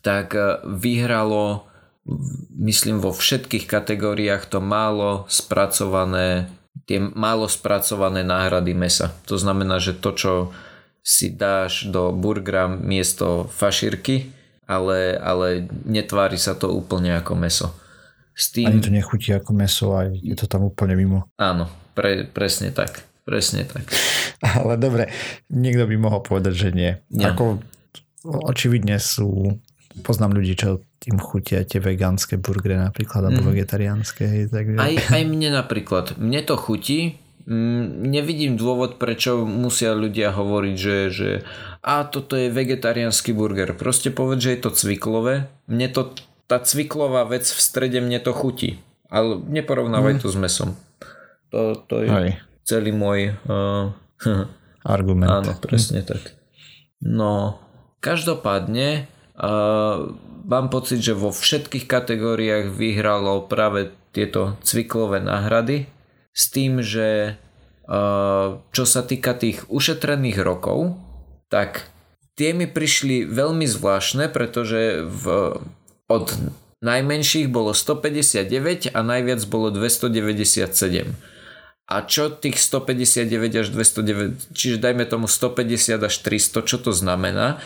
tak 0.00 0.32
e, 0.32 0.64
vyhralo 0.64 1.68
myslím 2.60 3.00
vo 3.00 3.16
všetkých 3.16 3.64
kategóriách 3.64 4.52
to 4.52 4.60
málo 4.60 5.24
spracované 5.24 6.52
tie 6.84 7.00
málo 7.00 7.48
spracované 7.48 8.26
náhrady 8.26 8.74
mesa. 8.74 9.14
To 9.30 9.38
znamená, 9.38 9.80
že 9.80 9.96
to, 9.96 10.10
čo 10.12 10.32
si 11.04 11.32
dáš 11.32 11.88
do 11.88 12.12
burgera 12.12 12.68
miesto 12.68 13.48
fašírky, 13.52 14.32
ale, 14.64 15.16
ale 15.16 15.68
netvári 15.84 16.40
sa 16.40 16.56
to 16.56 16.72
úplne 16.72 17.14
ako 17.20 17.32
meso. 17.36 17.68
S 18.34 18.50
tým... 18.50 18.66
Ani 18.66 18.82
to 18.82 18.90
nechutí 18.90 19.30
ako 19.30 19.50
meso 19.54 19.94
a 19.94 20.10
je 20.10 20.34
to 20.34 20.50
tam 20.50 20.66
úplne 20.66 20.98
mimo. 20.98 21.30
Áno, 21.38 21.70
pre, 21.94 22.26
presne 22.26 22.74
tak. 22.74 23.06
Presne 23.24 23.64
tak. 23.64 23.88
Ale 24.58 24.76
dobre, 24.76 25.08
niekto 25.48 25.86
by 25.86 25.96
mohol 25.96 26.20
povedať, 26.20 26.52
že 26.52 26.68
nie. 26.74 26.92
nie. 27.08 27.24
Ako 27.24 27.62
očividne 28.26 28.98
sú 28.98 29.56
poznám 30.02 30.42
ľudí, 30.42 30.58
čo 30.58 30.82
tým 30.98 31.20
chutia 31.22 31.62
tie 31.62 31.78
vegánske 31.78 32.40
burgery 32.40 32.74
napríklad, 32.74 33.30
alebo 33.30 33.46
mm. 33.46 33.50
vegetariánske. 33.54 34.22
Hej, 34.26 34.42
takže... 34.50 34.76
aj, 34.80 34.94
aj 35.14 35.22
mne 35.22 35.54
napríklad. 35.54 36.18
Mne 36.18 36.40
to 36.42 36.58
chutí. 36.58 37.20
Mm, 37.44 38.08
nevidím 38.08 38.56
dôvod, 38.56 38.96
prečo 38.96 39.44
musia 39.44 39.92
ľudia 39.92 40.32
hovoriť, 40.32 40.74
že, 40.74 40.96
že 41.12 41.30
a 41.84 42.08
toto 42.08 42.40
je 42.40 42.48
vegetariánsky 42.48 43.36
burger. 43.36 43.76
Proste 43.76 44.08
povedz, 44.08 44.48
že 44.48 44.56
je 44.56 44.60
to 44.64 44.70
cviklové. 44.72 45.52
Mne 45.68 45.92
to, 45.92 46.16
tá 46.46 46.60
cviklová 46.60 47.24
vec 47.24 47.48
v 47.48 47.60
strede 47.60 47.98
mne 48.00 48.20
to 48.20 48.32
chutí. 48.34 48.80
Ale 49.08 49.38
neporovnávaj 49.38 50.18
mm. 50.18 50.20
to 50.22 50.28
s 50.32 50.36
mesom. 50.36 50.70
To, 51.54 51.78
to 51.86 52.02
je 52.02 52.10
aj. 52.10 52.28
celý 52.66 52.90
môj 52.90 53.36
uh, 53.46 53.94
argument. 54.96 55.30
Áno, 55.30 55.52
presne 55.60 56.02
mm. 56.02 56.06
tak. 56.08 56.22
No, 57.04 57.60
každopádne 58.00 59.14
Uh, 59.34 60.14
mám 60.46 60.70
pocit, 60.70 61.02
že 61.02 61.10
vo 61.10 61.34
všetkých 61.34 61.90
kategóriách 61.90 62.70
vyhralo 62.70 63.50
práve 63.50 63.90
tieto 64.14 64.54
cviklové 64.62 65.18
náhrady 65.18 65.90
s 66.30 66.54
tým, 66.54 66.78
že 66.78 67.34
uh, 67.90 68.62
čo 68.70 68.84
sa 68.86 69.02
týka 69.02 69.34
tých 69.34 69.66
ušetrených 69.66 70.38
rokov, 70.38 70.94
tak 71.50 71.90
tie 72.38 72.54
mi 72.54 72.70
prišli 72.70 73.26
veľmi 73.26 73.66
zvláštne, 73.66 74.30
pretože 74.30 75.02
v, 75.02 75.58
od 76.08 76.36
najmenších 76.84 77.48
bolo 77.48 77.72
159 77.72 78.92
a 78.92 79.00
najviac 79.00 79.40
bolo 79.48 79.72
297. 79.72 81.16
A 81.84 81.96
čo 82.08 82.32
tých 82.32 82.56
159 82.56 83.60
až 83.60 83.66
209, 83.68 84.56
čiže 84.56 84.80
dajme 84.80 85.04
tomu 85.04 85.28
150 85.28 86.00
až 86.00 86.14
300, 86.24 86.64
čo 86.64 86.76
to 86.80 86.96
znamená? 86.96 87.60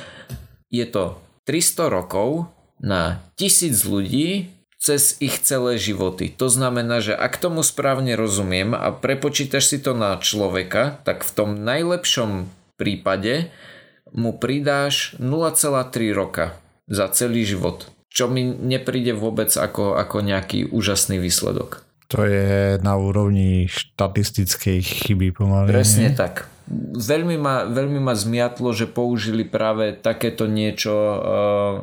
Je 0.70 0.82
to 0.86 1.22
300 1.46 1.86
rokov 1.86 2.50
na 2.82 3.22
tisíc 3.38 3.86
ľudí 3.86 4.50
cez 4.78 5.18
ich 5.18 5.42
celé 5.42 5.74
životy. 5.78 6.30
To 6.38 6.46
znamená, 6.46 7.02
že 7.02 7.14
ak 7.14 7.42
tomu 7.42 7.66
správne 7.66 8.14
rozumiem 8.14 8.74
a 8.74 8.94
prepočítaš 8.94 9.74
si 9.74 9.78
to 9.82 9.94
na 9.94 10.14
človeka, 10.22 11.02
tak 11.02 11.26
v 11.26 11.30
tom 11.34 11.58
najlepšom 11.66 12.46
prípade 12.78 13.50
mu 14.14 14.38
pridáš 14.38 15.18
0,3 15.18 16.14
roka 16.14 16.54
za 16.86 17.10
celý 17.10 17.42
život. 17.42 17.90
Čo 18.18 18.26
mi 18.26 18.42
nepríde 18.50 19.14
vôbec 19.14 19.54
ako, 19.54 19.94
ako 19.94 20.26
nejaký 20.26 20.74
úžasný 20.74 21.22
výsledok. 21.22 21.86
To 22.10 22.26
je 22.26 22.82
na 22.82 22.98
úrovni 22.98 23.70
štatistickej 23.70 24.82
chyby 24.82 25.30
pomaly. 25.30 25.70
Presne 25.70 26.10
nie? 26.10 26.18
tak 26.18 26.50
veľmi 26.96 27.36
ma, 27.40 27.64
veľmi 27.64 28.00
ma 28.00 28.12
zmiatlo, 28.12 28.74
že 28.76 28.88
použili 28.88 29.44
práve 29.46 29.96
takéto 29.96 30.44
niečo, 30.44 30.94
eh, 30.94 31.74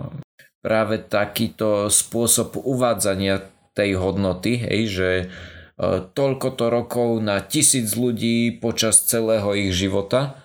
práve 0.61 1.01
takýto 1.01 1.89
spôsob 1.89 2.57
uvádzania 2.59 3.45
tej 3.75 3.95
hodnoty, 3.99 4.61
hej, 4.61 4.83
že 4.89 5.09
eh, 5.23 5.29
toľko 6.03 6.47
to 6.55 6.65
rokov 6.67 7.09
na 7.23 7.41
tisíc 7.41 7.95
ľudí 7.97 8.59
počas 8.59 9.01
celého 9.07 9.55
ich 9.57 9.73
života, 9.73 10.37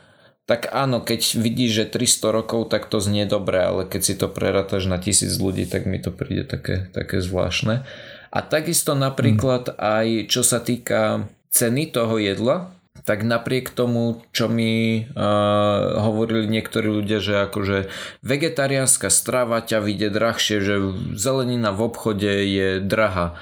tak 0.50 0.66
áno, 0.74 0.98
keď 0.98 1.38
vidíš, 1.38 1.70
že 1.70 1.84
300 1.94 2.34
rokov, 2.34 2.74
tak 2.74 2.90
to 2.90 2.98
znie 2.98 3.22
dobre, 3.22 3.62
ale 3.62 3.86
keď 3.86 4.02
si 4.02 4.18
to 4.18 4.26
prerátaš 4.26 4.90
na 4.90 4.98
tisíc 4.98 5.38
ľudí, 5.38 5.62
tak 5.62 5.86
mi 5.86 6.02
to 6.02 6.10
príde 6.10 6.42
také, 6.42 6.90
také 6.90 7.22
zvláštne. 7.22 7.86
A 8.34 8.38
takisto 8.42 8.98
napríklad 8.98 9.78
aj 9.78 10.26
čo 10.26 10.42
sa 10.42 10.58
týka 10.58 11.30
ceny 11.54 11.94
toho 11.94 12.18
jedla, 12.18 12.74
tak 13.06 13.22
napriek 13.22 13.70
tomu, 13.70 14.26
čo 14.34 14.50
mi 14.50 15.06
uh, 15.06 16.02
hovorili 16.02 16.50
niektorí 16.50 16.98
ľudia, 16.98 17.22
že 17.22 17.46
akože 17.46 17.86
vegetariánska 18.26 19.06
strava 19.06 19.62
ťa 19.62 19.78
vyjde 19.86 20.10
drahšie, 20.10 20.58
že 20.58 20.74
zelenina 21.14 21.70
v 21.70 21.94
obchode 21.94 22.26
je 22.26 22.82
drahá. 22.82 23.38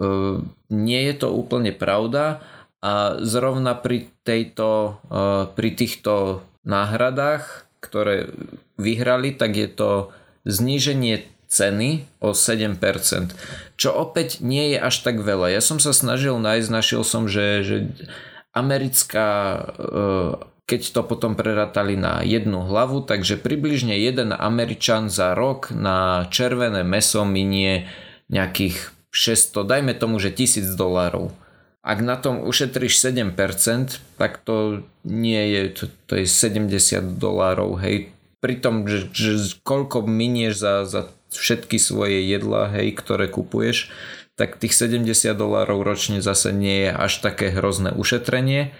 Uh, 0.00 0.40
nie 0.72 1.04
je 1.04 1.20
to 1.20 1.28
úplne 1.36 1.76
pravda 1.76 2.40
A 2.80 3.20
zrovna 3.20 3.76
pri, 3.76 4.08
tejto, 4.24 5.00
pri 5.52 5.70
týchto 5.76 6.40
náhradách, 6.64 7.68
ktoré 7.84 8.32
vyhrali, 8.80 9.36
tak 9.36 9.56
je 9.56 9.68
to 9.68 9.90
zníženie 10.48 11.28
ceny 11.50 12.06
o 12.22 12.30
7%, 12.30 12.78
čo 13.74 13.90
opäť 13.90 14.38
nie 14.38 14.72
je 14.72 14.78
až 14.78 15.02
tak 15.02 15.18
veľa. 15.18 15.50
Ja 15.50 15.60
som 15.60 15.82
sa 15.82 15.90
snažil 15.90 16.38
nájsť, 16.38 16.68
našiel 16.70 17.02
som, 17.02 17.26
že, 17.26 17.66
že 17.66 17.76
americká, 18.54 19.28
e, 19.28 19.60
keď 20.70 20.80
to 20.94 21.00
potom 21.02 21.34
preratali 21.34 21.98
na 21.98 22.22
jednu 22.22 22.70
hlavu, 22.70 23.02
takže 23.02 23.34
približne 23.34 23.98
jeden 23.98 24.30
Američan 24.30 25.10
za 25.10 25.34
rok 25.34 25.74
na 25.74 26.30
červené 26.30 26.86
meso 26.86 27.26
minie 27.26 27.90
nejakých 28.30 28.94
600, 29.10 29.66
dajme 29.66 29.92
tomu, 29.98 30.22
že 30.22 30.30
1000 30.30 30.78
dolárov. 30.78 31.34
Ak 31.80 32.04
na 32.04 32.20
tom 32.20 32.44
ušetríš 32.44 33.00
7%, 33.00 33.32
tak 34.20 34.44
to 34.44 34.84
nie 35.04 35.40
je, 35.48 35.62
to, 35.72 35.84
to 36.04 36.12
je 36.20 36.26
70 36.28 37.16
dolárov, 37.16 37.80
hej. 37.80 38.12
Pritom, 38.44 38.84
že, 38.84 39.08
že 39.12 39.56
koľko 39.64 40.04
minieš 40.04 40.54
za, 40.60 40.74
za 40.84 41.02
všetky 41.32 41.80
svoje 41.80 42.24
jedlá, 42.28 42.68
hej, 42.68 42.92
ktoré 42.96 43.32
kupuješ, 43.32 43.88
tak 44.36 44.60
tých 44.60 44.76
70 44.76 45.08
dolárov 45.36 45.84
ročne 45.84 46.20
zase 46.20 46.52
nie 46.52 46.88
je 46.88 46.90
až 46.92 47.12
také 47.24 47.52
hrozné 47.52 47.92
ušetrenie, 47.96 48.72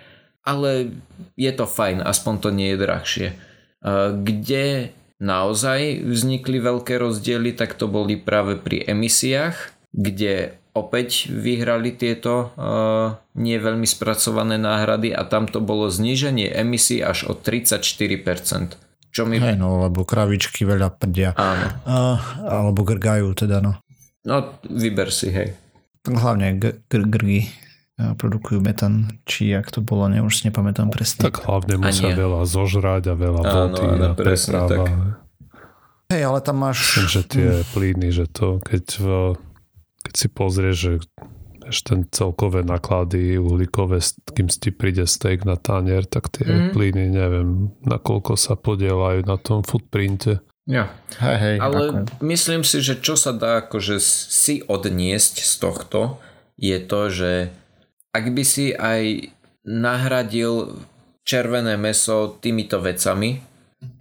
ale 0.45 0.93
je 1.37 1.53
to 1.53 1.69
fajn, 1.69 2.01
aspoň 2.01 2.35
to 2.41 2.49
nie 2.53 2.73
je 2.73 2.79
drahšie. 2.81 3.29
Kde 4.25 4.93
naozaj 5.21 6.05
vznikli 6.05 6.61
veľké 6.61 6.97
rozdiely, 6.97 7.53
tak 7.53 7.77
to 7.77 7.89
boli 7.89 8.17
práve 8.17 8.57
pri 8.57 8.81
emisiách, 8.89 9.77
kde 9.93 10.60
opäť 10.73 11.31
vyhrali 11.31 11.95
tieto 11.95 12.55
uh, 12.55 13.19
nie 13.39 13.59
veľmi 13.59 13.87
spracované 13.87 14.57
náhrady 14.57 15.11
a 15.11 15.27
tam 15.27 15.51
to 15.51 15.59
bolo 15.59 15.91
zníženie 15.91 16.51
emisí 16.51 17.03
až 17.03 17.31
o 17.31 17.33
34%. 17.35 18.79
Čo 19.11 19.27
mi... 19.27 19.43
Hej, 19.43 19.59
no, 19.59 19.83
lebo 19.83 20.07
kravičky 20.07 20.63
veľa 20.63 20.95
prdia. 20.95 21.35
Áno. 21.35 21.67
Uh, 21.83 22.19
alebo 22.47 22.87
grgajú 22.87 23.35
teda, 23.35 23.59
no. 23.59 23.83
No, 24.23 24.55
vyber 24.69 25.11
si, 25.11 25.35
hej. 25.35 25.59
Hlavne 26.07 26.55
g- 26.61 26.79
gr- 26.87 27.09
grgy 27.11 27.41
produkujú 28.01 28.65
metan, 28.65 29.21
či 29.29 29.53
ak 29.53 29.69
to 29.69 29.85
bolo, 29.85 30.09
ne, 30.09 30.25
už 30.25 30.41
si 30.41 30.43
nepamätám 30.49 30.89
presne. 30.89 31.29
Tak 31.29 31.45
hlavne 31.45 31.77
musia 31.77 32.17
veľa 32.17 32.49
zožrať 32.49 33.13
a 33.13 33.15
veľa 33.17 33.43
vody 33.45 33.85
áno, 33.85 34.07
a 34.09 34.17
presne 34.17 34.61
tak. 34.65 34.89
Hej, 36.11 36.23
ale 36.27 36.39
tam 36.43 36.57
máš... 36.59 36.79
Že 37.07 37.21
tie 37.29 37.49
plyny, 37.71 38.09
že 38.11 38.27
to, 38.27 38.59
keď, 38.65 38.85
v, 38.99 39.07
keď 40.05 40.15
si 40.17 40.29
pozrieš, 40.33 40.77
že 40.77 40.93
ešte 41.71 41.95
ten 41.95 42.01
celkové 42.11 42.67
náklady 42.67 43.39
uhlíkové, 43.39 44.03
kým 44.35 44.49
ti 44.51 44.75
príde 44.75 45.07
steak 45.07 45.47
na 45.47 45.55
tanier, 45.55 46.03
tak 46.09 46.33
tie 46.33 46.49
mm. 46.49 46.71
plyny, 46.75 47.07
neviem, 47.13 47.71
nakoľko 47.87 48.35
sa 48.35 48.59
podielajú 48.59 49.23
na 49.29 49.37
tom 49.39 49.63
footprinte. 49.63 50.43
Ja. 50.67 50.91
Hej, 51.23 51.37
hej, 51.39 51.57
Ale 51.63 51.79
ako... 51.79 51.95
myslím 52.27 52.63
si, 52.67 52.83
že 52.83 52.99
čo 52.99 53.15
sa 53.15 53.31
dá 53.31 53.63
akože 53.65 54.03
si 54.03 54.65
odniesť 54.67 55.45
z 55.45 55.53
tohto, 55.63 56.01
je 56.61 56.79
to, 56.83 57.01
že 57.09 57.33
ak 58.11 58.25
by 58.35 58.43
si 58.43 58.75
aj 58.75 59.33
nahradil 59.65 60.81
červené 61.23 61.79
meso 61.79 62.35
týmito 62.43 62.83
vecami, 62.83 63.41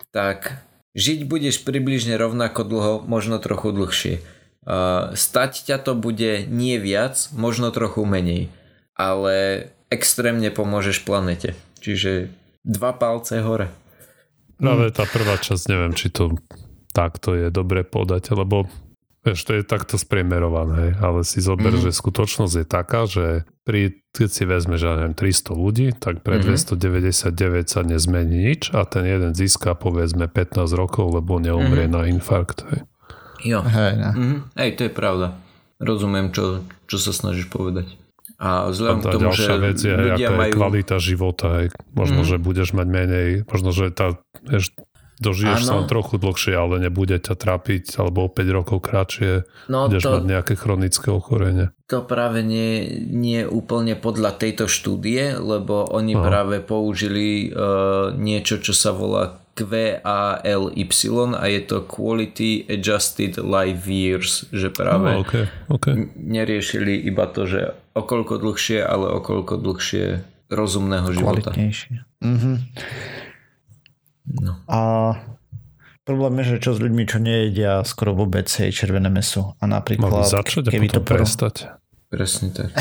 tak 0.09 0.65
žiť 0.97 1.29
budeš 1.29 1.61
približne 1.61 2.17
rovnako 2.17 2.61
dlho, 2.65 2.93
možno 3.05 3.37
trochu 3.37 3.69
dlhšie 3.69 4.38
stať 5.17 5.65
ťa 5.65 5.77
to 5.81 5.97
bude 5.97 6.45
nie 6.45 6.77
viac, 6.77 7.17
možno 7.33 7.73
trochu 7.73 8.05
menej, 8.05 8.53
ale 8.93 9.67
extrémne 9.89 10.53
pomôžeš 10.53 11.01
planete. 11.01 11.57
Čiže 11.81 12.29
dva 12.61 12.93
palce 12.93 13.41
hore. 13.41 13.73
No 14.59 14.75
ale 14.75 14.91
tá 14.91 15.07
prvá 15.07 15.39
časť, 15.39 15.71
neviem, 15.71 15.95
či 15.95 16.11
to 16.11 16.35
takto 16.91 17.33
je 17.33 17.47
dobre 17.49 17.87
podať, 17.87 18.35
lebo 18.35 18.67
vieš, 19.23 19.47
to 19.47 19.55
je 19.55 19.63
takto 19.63 19.95
spriemerované, 19.95 20.99
ale 20.99 21.23
si 21.23 21.39
zober, 21.39 21.71
mm-hmm. 21.71 21.89
že 21.89 21.95
skutočnosť 21.95 22.53
je 22.59 22.65
taká, 22.67 23.07
že 23.07 23.47
pri, 23.63 24.03
keď 24.11 24.29
si 24.29 24.43
vezme, 24.43 24.75
že 24.75 24.91
neviem, 24.91 25.15
300 25.15 25.55
ľudí, 25.55 25.87
tak 25.95 26.25
pre 26.27 26.43
mm-hmm. 26.43 26.75
299 26.75 27.71
sa 27.71 27.81
nezmení 27.87 28.51
nič 28.51 28.75
a 28.75 28.83
ten 28.83 29.07
jeden 29.07 29.31
získa 29.31 29.79
povedzme 29.79 30.27
15 30.27 30.67
rokov, 30.75 31.15
lebo 31.15 31.39
neumrie 31.39 31.87
mm-hmm. 31.87 31.95
na 31.95 32.11
infarkt. 32.11 32.67
Hej. 32.67 32.88
Jo. 33.43 33.59
Hej, 33.63 33.93
ne. 33.95 34.11
Mm-hmm. 34.11 34.39
Hej, 34.59 34.69
to 34.75 34.81
je 34.87 34.91
pravda. 34.91 35.27
Rozumiem, 35.79 36.35
čo, 36.35 36.63
čo 36.91 36.97
sa 36.99 37.15
snažíš 37.15 37.47
povedať. 37.47 37.95
A 38.39 38.71
vzhľadom 38.71 38.99
k 39.03 39.15
tomu, 39.19 39.31
že 39.35 39.51
vec 39.59 39.79
je, 39.79 39.91
ľudia 39.91 40.31
majú... 40.31 40.51
kvalita 40.55 40.95
života. 40.99 41.59
Hej. 41.59 41.75
Možno, 41.91 42.23
mm-hmm. 42.23 42.39
že 42.39 42.43
budeš 42.43 42.69
mať 42.71 42.87
menej, 42.87 43.29
možno, 43.47 43.75
že 43.75 43.91
tá, 43.91 44.15
vieš, 44.47 44.71
dožiješ 45.19 45.67
ano. 45.67 45.83
sa 45.83 45.91
trochu 45.91 46.15
dlhšie, 46.15 46.55
ale 46.55 46.79
nebude 46.79 47.19
ťa 47.19 47.35
trápiť, 47.35 47.99
alebo 47.99 48.25
o 48.25 48.29
5 48.31 48.55
rokov 48.55 48.79
kratšie 48.79 49.43
no 49.67 49.91
budeš 49.91 50.03
to, 50.07 50.11
mať 50.15 50.23
nejaké 50.25 50.53
chronické 50.55 51.11
ochorenie. 51.11 51.75
To 51.91 52.07
práve 52.07 52.39
nie, 52.41 53.03
nie 53.11 53.43
úplne 53.43 53.99
podľa 53.99 54.39
tejto 54.39 54.71
štúdie, 54.71 55.35
lebo 55.35 55.91
oni 55.91 56.15
Aha. 56.15 56.23
práve 56.23 56.55
použili 56.63 57.51
uh, 57.51 58.15
niečo, 58.15 58.63
čo 58.63 58.71
sa 58.71 58.95
volá 58.95 59.43
QALY 59.59 61.35
a 61.35 61.45
je 61.47 61.59
to 61.67 61.81
Quality 61.83 62.71
Adjusted 62.71 63.37
Life 63.43 63.83
Years, 63.91 64.47
že 64.55 64.71
práve 64.71 65.19
oh, 65.19 65.21
okay, 65.27 65.45
okay. 65.67 65.93
neriešili 66.15 66.95
iba 67.03 67.27
to, 67.27 67.43
že 67.43 67.75
okolko 67.91 68.39
dlhšie, 68.39 68.79
ale 68.79 69.11
okolko 69.19 69.59
dlhšie 69.59 70.23
rozumného 70.47 71.11
života. 71.11 71.51
Mm-hmm. 71.51 72.55
No. 74.39 74.53
A 74.69 74.79
problém 76.07 76.39
je, 76.41 76.55
že 76.55 76.57
čo 76.63 76.71
s 76.73 76.79
ľuďmi, 76.79 77.03
čo 77.03 77.19
nejedia 77.19 77.83
skoro 77.83 78.15
vôbec 78.15 78.47
jej 78.47 78.71
červené 78.71 79.11
meso. 79.11 79.59
A 79.59 79.67
napríklad... 79.67 80.09
Mali 80.09 80.25
začať 80.25 80.69
a 80.69 80.71
potom 80.71 80.95
to 80.95 81.03
prestať. 81.03 81.55
Presne 82.09 82.49
tak. 82.55 82.73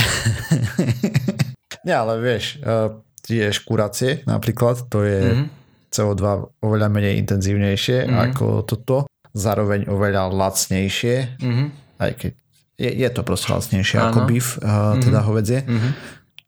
Nie, 1.86 2.00
ale 2.00 2.20
vieš, 2.20 2.60
uh, 2.64 3.00
ješ 3.28 3.60
kuracie 3.64 4.24
napríklad, 4.24 4.88
to 4.88 5.04
je 5.04 5.20
mm-hmm 5.20 5.57
CO2 5.88 6.24
oveľa 6.60 6.88
menej 6.92 7.20
intenzívnejšie 7.24 8.04
mm-hmm. 8.04 8.24
ako 8.30 8.46
toto, 8.64 8.96
zároveň 9.32 9.88
oveľa 9.88 10.28
lacnejšie, 10.32 11.16
mm-hmm. 11.40 11.68
aj 12.00 12.10
keď 12.16 12.32
je, 12.78 12.90
je 12.94 13.08
to 13.10 13.20
proste 13.26 13.50
lacnejšie 13.50 13.98
Áno. 13.98 14.06
ako 14.14 14.18
beef, 14.30 14.56
uh, 14.62 14.94
teda 15.02 15.20
mm-hmm. 15.20 15.28
hovedzie. 15.28 15.60
Mm-hmm. 15.66 15.92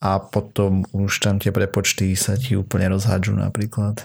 A 0.01 0.11
potom 0.17 0.89
už 0.97 1.21
tam 1.21 1.37
tie 1.37 1.53
prepočty 1.53 2.17
sa 2.17 2.33
ti 2.33 2.57
úplne 2.57 2.89
rozhádžu 2.89 3.37
napríklad. 3.37 4.01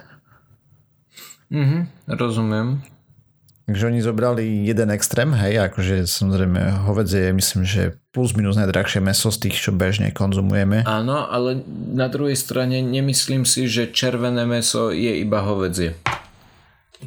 Mhm, 1.48 1.88
rozumiem. 2.20 2.84
Takže 3.66 3.90
oni 3.90 3.98
zobrali 3.98 4.46
jeden 4.70 4.94
extrém, 4.94 5.34
hej, 5.34 5.58
akože 5.58 6.06
samozrejme 6.06 6.86
hovedzie 6.86 7.30
je 7.30 7.34
myslím, 7.34 7.64
že 7.66 7.98
plus 8.14 8.38
minus 8.38 8.62
najdrahšie 8.62 9.02
meso 9.02 9.34
z 9.34 9.50
tých, 9.50 9.58
čo 9.58 9.74
bežne 9.74 10.14
konzumujeme. 10.14 10.86
Áno, 10.86 11.26
ale 11.26 11.66
na 11.90 12.06
druhej 12.06 12.38
strane 12.38 12.86
nemyslím 12.86 13.42
si, 13.42 13.66
že 13.66 13.90
červené 13.90 14.46
meso 14.46 14.94
je 14.94 15.18
iba 15.18 15.42
hovedzie. 15.42 15.98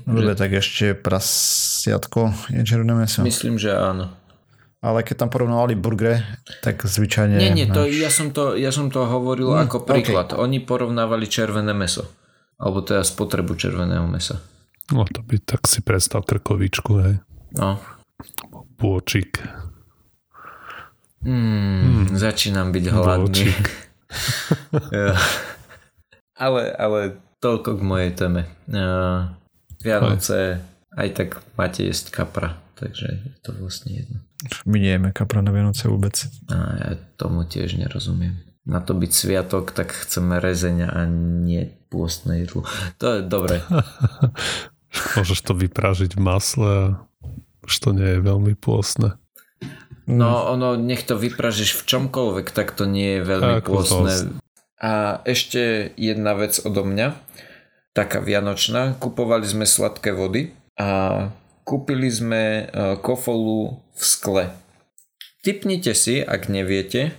Dobre, 0.03 0.35
že... 0.35 0.39
tak 0.39 0.51
ešte 0.59 0.87
prasiatko 0.99 2.51
je 2.51 2.63
červené 2.67 3.07
meso. 3.07 3.23
Myslím, 3.23 3.55
že 3.55 3.79
áno. 3.79 4.11
Ale 4.83 5.07
keď 5.07 5.27
tam 5.27 5.31
porovnávali 5.31 5.79
burgery, 5.79 6.27
tak 6.63 6.83
zvyčajne... 6.83 7.39
Nie, 7.39 7.55
nie, 7.55 7.67
to, 7.71 7.87
ja, 7.87 8.11
som 8.11 8.35
to, 8.35 8.59
ja 8.59 8.75
som 8.75 8.91
to 8.91 9.07
hovoril 9.07 9.55
hmm, 9.55 9.67
ako 9.67 9.87
príklad. 9.87 10.35
Okay. 10.35 10.43
Oni 10.43 10.59
porovnávali 10.63 11.31
červené 11.31 11.71
meso. 11.71 12.07
Alebo 12.59 12.83
teda 12.83 13.07
spotrebu 13.07 13.55
červeného 13.55 14.07
mesa. 14.11 14.43
No 14.93 15.05
to 15.05 15.21
by 15.21 15.37
tak 15.41 15.69
si 15.69 15.85
predstav 15.85 16.25
krkovičku, 16.25 16.93
hej. 17.05 17.15
No. 17.53 17.77
Bôčik. 18.81 19.41
Mm, 21.21 22.09
hmm. 22.09 22.17
Začínam 22.17 22.73
byť 22.73 22.85
hladný. 22.89 23.53
ale, 26.45 26.63
ale 26.73 27.01
toľko 27.43 27.71
k 27.79 27.83
mojej 27.83 28.13
téme. 28.17 28.49
Uh, 28.71 29.29
Vianoce 29.83 30.63
aj. 30.97 31.05
aj 31.05 31.09
tak 31.15 31.29
máte 31.55 31.85
jesť 31.85 32.11
kapra, 32.11 32.57
takže 32.79 33.07
je 33.23 33.35
to 33.45 33.53
vlastne 33.61 33.93
jedno. 33.93 34.19
My 34.65 34.79
nejeme 34.79 35.11
kapra 35.11 35.43
na 35.43 35.51
Vianoce 35.51 35.91
vôbec. 35.91 36.15
A 36.49 36.57
ja 36.79 36.91
tomu 37.19 37.43
tiež 37.45 37.75
nerozumiem. 37.77 38.39
Na 38.69 38.85
to 38.85 38.93
byť 38.93 39.11
sviatok, 39.11 39.73
tak 39.73 39.97
chceme 39.97 40.39
rezeňa 40.39 40.93
a 40.93 41.09
nie 41.09 41.73
pôstne 41.89 42.45
jedlo. 42.45 42.69
To 43.01 43.19
je 43.19 43.21
dobre. 43.25 43.65
Môžeš 45.17 45.41
to 45.45 45.53
vypražiť 45.55 46.17
v 46.17 46.23
masle 46.23 46.69
a 46.69 46.87
už 47.65 47.75
to 47.79 47.91
nie 47.93 48.17
je 48.17 48.21
veľmi 48.25 48.55
pôsne. 48.57 49.19
No 50.09 50.49
ono, 50.57 50.81
nech 50.81 51.05
to 51.05 51.21
vypražíš 51.21 51.77
v 51.77 51.83
čomkoľvek, 51.85 52.49
tak 52.57 52.73
to 52.73 52.89
nie 52.89 53.21
je 53.21 53.23
veľmi 53.29 53.61
Ako 53.61 53.69
pôsne. 53.69 54.41
A 54.81 55.21
ešte 55.29 55.93
jedna 56.01 56.33
vec 56.33 56.57
odo 56.65 56.87
mňa, 56.87 57.13
taká 57.93 58.25
vianočná. 58.25 58.97
Kupovali 58.97 59.45
sme 59.45 59.69
sladké 59.69 60.17
vody 60.17 60.55
a 60.81 61.29
kúpili 61.67 62.09
sme 62.09 62.43
e, 62.43 62.63
kofolu 63.05 63.85
v 63.93 64.03
skle. 64.03 64.45
Typnite 65.45 65.93
si, 65.93 66.25
ak 66.25 66.49
neviete, 66.49 67.13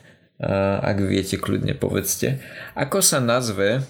ak 0.79 0.97
viete, 1.03 1.35
kľudne 1.35 1.75
povedzte. 1.75 2.39
Ako 2.71 3.03
sa 3.03 3.19
nazve, 3.19 3.83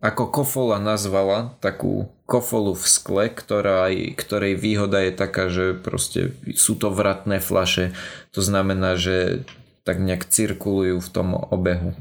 ako 0.00 0.32
Kofola 0.32 0.80
nazvala 0.80 1.52
takú 1.60 2.08
kofolu 2.24 2.72
v 2.72 2.84
skle, 2.88 3.24
ktorá, 3.28 3.92
ktorej 4.16 4.56
výhoda 4.56 5.04
je 5.04 5.12
taká, 5.12 5.52
že 5.52 5.76
proste 5.76 6.32
sú 6.56 6.80
to 6.80 6.88
vratné 6.88 7.36
flaše. 7.44 7.92
To 8.32 8.40
znamená, 8.40 8.96
že 8.96 9.44
tak 9.84 10.00
nejak 10.00 10.24
cirkulujú 10.24 11.04
v 11.04 11.08
tom 11.12 11.36
obehu. 11.36 11.92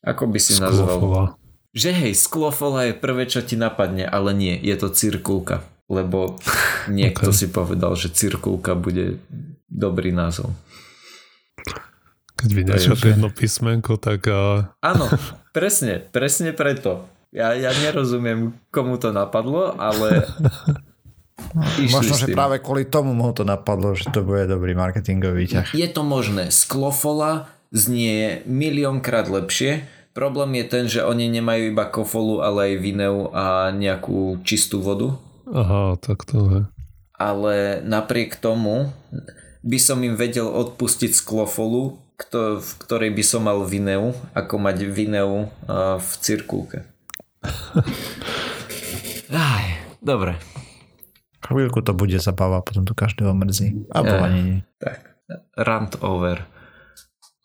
Ako 0.00 0.32
by 0.32 0.38
si 0.40 0.56
Sklofola. 0.56 0.80
nazval? 0.88 1.26
Že 1.72 1.90
hej, 2.04 2.12
sklofola 2.12 2.92
je 2.92 2.94
prvé, 3.00 3.24
čo 3.24 3.40
ti 3.40 3.56
napadne, 3.56 4.04
ale 4.04 4.36
nie, 4.36 4.54
je 4.60 4.76
to 4.76 4.92
cirkulka. 4.92 5.64
Lebo 5.88 6.36
niekto 6.88 7.32
okay. 7.32 7.36
si 7.36 7.46
povedal, 7.48 7.96
že 7.96 8.12
cirkulka 8.12 8.76
bude 8.76 9.20
dobrý 9.68 10.12
názov. 10.12 10.52
Keď 12.36 12.48
vyniečo 12.52 12.92
jedno 12.98 13.32
písmenko, 13.32 13.96
tak... 13.96 14.28
Áno, 14.82 15.06
presne, 15.56 16.02
presne 16.02 16.50
preto. 16.52 17.11
Ja, 17.32 17.56
ja 17.56 17.72
nerozumiem, 17.72 18.52
komu 18.68 19.00
to 19.00 19.10
napadlo, 19.10 19.72
ale... 19.80 20.08
No, 21.52 21.66
možno, 21.90 22.14
že 22.14 22.30
práve 22.30 22.62
kvôli 22.62 22.86
tomu 22.86 23.12
mu 23.18 23.34
to 23.34 23.42
napadlo, 23.42 23.98
že 23.98 24.08
to 24.14 24.22
bude 24.22 24.46
dobrý 24.46 24.78
marketingový 24.78 25.50
ťah. 25.50 25.66
Je 25.74 25.88
to 25.90 26.06
možné. 26.06 26.54
Sklofola 26.54 27.50
znie 27.74 28.46
miliónkrát 28.46 29.26
lepšie. 29.26 29.82
Problém 30.14 30.62
je 30.62 30.64
ten, 30.68 30.84
že 30.86 31.02
oni 31.02 31.28
nemajú 31.32 31.72
iba 31.74 31.88
kofolu, 31.88 32.44
ale 32.44 32.72
aj 32.72 32.74
vineu 32.84 33.32
a 33.32 33.74
nejakú 33.74 34.44
čistú 34.46 34.84
vodu. 34.84 35.18
Aha, 35.50 35.98
tak 35.98 36.28
to 36.28 36.38
je. 36.46 36.60
Ale 37.16 37.80
napriek 37.84 38.38
tomu 38.38 38.92
by 39.66 39.78
som 39.82 39.98
im 40.04 40.14
vedel 40.14 40.46
odpustiť 40.46 41.10
sklofolu, 41.16 41.96
v 42.38 42.70
ktorej 42.86 43.10
by 43.12 43.24
som 43.26 43.50
mal 43.50 43.66
vineu, 43.66 44.14
ako 44.36 44.62
mať 44.62 44.76
vineu 44.86 45.50
v 45.98 46.10
cirkulke. 46.22 46.91
Aj, 49.32 49.66
dobre. 50.04 50.38
Chvíľku 51.42 51.82
to 51.82 51.92
bude 51.92 52.16
zabava, 52.22 52.62
potom 52.62 52.86
to 52.86 52.94
každého 52.94 53.34
mrzí. 53.34 53.90
A 53.90 54.06
ja, 54.06 54.22
ani 54.22 54.40
nie. 54.40 54.58
Tak, 54.78 55.18
rant 55.58 55.98
over. 55.98 56.46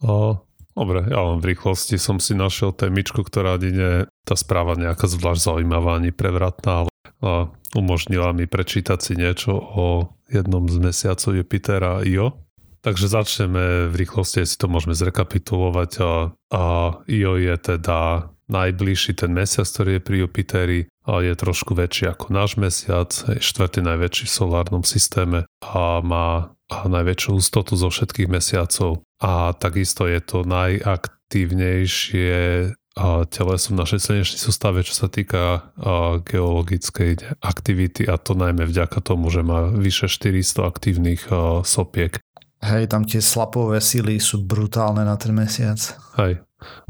O, 0.05 0.37
dobre, 0.77 1.09
ja 1.09 1.21
len 1.25 1.41
v 1.41 1.57
rýchlosti 1.57 1.97
som 1.97 2.21
si 2.21 2.37
našiel 2.37 2.77
témičku, 2.77 3.25
ktorá 3.25 3.57
nie 3.57 4.05
tá 4.21 4.35
správa 4.37 4.77
nejaká 4.77 5.09
zvlášť 5.09 5.41
zaujímavá 5.41 5.97
ani 5.97 6.13
prevratná, 6.13 6.85
ale 6.85 6.91
a 7.17 7.49
umožnila 7.73 8.29
mi 8.29 8.45
prečítať 8.45 8.99
si 9.01 9.17
niečo 9.17 9.57
o 9.57 10.13
jednom 10.29 10.69
z 10.69 10.77
mesiacov 10.77 11.33
Jupitera 11.33 12.05
Io, 12.05 12.47
Takže 12.87 13.11
začneme 13.11 13.91
v 13.91 13.95
rýchlosti, 13.99 14.47
si 14.47 14.55
to 14.55 14.71
môžeme 14.71 14.95
zrekapitulovať. 14.95 15.91
A, 15.99 16.11
a 16.55 16.63
Io 17.11 17.35
je 17.35 17.55
teda 17.59 18.31
najbližší 18.47 19.19
ten 19.19 19.35
mesiac, 19.35 19.67
ktorý 19.67 19.99
je 19.99 20.01
pri 20.03 20.15
Jupiteri 20.23 20.79
je 21.07 21.33
trošku 21.35 21.71
väčší 21.75 22.11
ako 22.11 22.35
náš 22.35 22.59
mesiac, 22.59 23.11
je 23.11 23.39
štvrtý 23.39 23.79
najväčší 23.83 24.27
v 24.27 24.35
solárnom 24.35 24.83
systéme 24.83 25.47
a 25.63 26.03
má 26.03 26.51
najväčšiu 26.67 27.39
hustotu 27.39 27.79
zo 27.79 27.87
všetkých 27.87 28.27
mesiacov. 28.27 28.99
A 29.23 29.55
takisto 29.55 30.03
je 30.03 30.19
to 30.19 30.43
najaktívnejšie 30.43 32.35
teleso 33.29 33.67
v 33.71 33.79
našej 33.79 33.99
slnečnej 34.03 34.41
sústave, 34.41 34.81
čo 34.83 34.97
sa 34.97 35.07
týka 35.07 35.71
geologickej 36.27 37.39
aktivity 37.39 38.09
a 38.09 38.17
to 38.17 38.33
najmä 38.35 38.65
vďaka 38.67 38.99
tomu, 39.05 39.29
že 39.29 39.45
má 39.45 39.69
vyše 39.69 40.09
400 40.09 40.65
aktívnych 40.65 41.29
sopiek. 41.61 42.19
Hej, 42.57 42.89
tam 42.89 43.05
tie 43.05 43.21
slapové 43.21 43.77
síly 43.85 44.17
sú 44.17 44.41
brutálne 44.41 45.05
na 45.05 45.13
ten 45.13 45.29
mesiac. 45.29 45.77
Hej. 46.17 46.41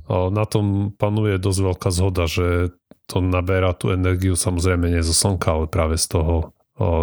Na 0.07 0.43
tom 0.47 0.95
panuje 0.95 1.35
dosť 1.35 1.59
veľká 1.59 1.89
zhoda, 1.91 2.25
že 2.27 2.71
to 3.07 3.19
naberá 3.23 3.71
tú 3.71 3.91
energiu 3.91 4.35
samozrejme 4.35 4.91
nie 4.91 5.03
zo 5.03 5.15
slnka, 5.15 5.47
ale 5.47 5.65
práve 5.67 5.95
z 5.95 6.19
toho, 6.19 6.51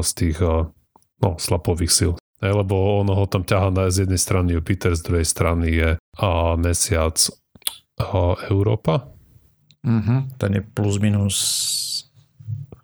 z 0.01 0.11
tých 0.17 0.39
no, 1.21 1.31
slapových 1.41 1.93
síl. 1.93 2.13
Hej, 2.45 2.53
lebo 2.61 3.01
ono 3.01 3.17
ho 3.17 3.25
tam 3.25 3.45
ťaha 3.45 3.73
na 3.73 3.89
z 3.89 4.05
jednej 4.05 4.21
strany 4.21 4.53
Jupiter, 4.53 4.93
z 4.93 5.01
druhej 5.01 5.25
strany 5.25 5.67
je 5.73 5.91
a 6.21 6.29
mesiac 6.61 7.17
a 7.97 8.37
Európa. 8.53 9.09
Uh-huh. 9.85 10.29
Ten 10.37 10.51
je 10.57 10.63
plus 10.65 11.01
minus 11.01 11.37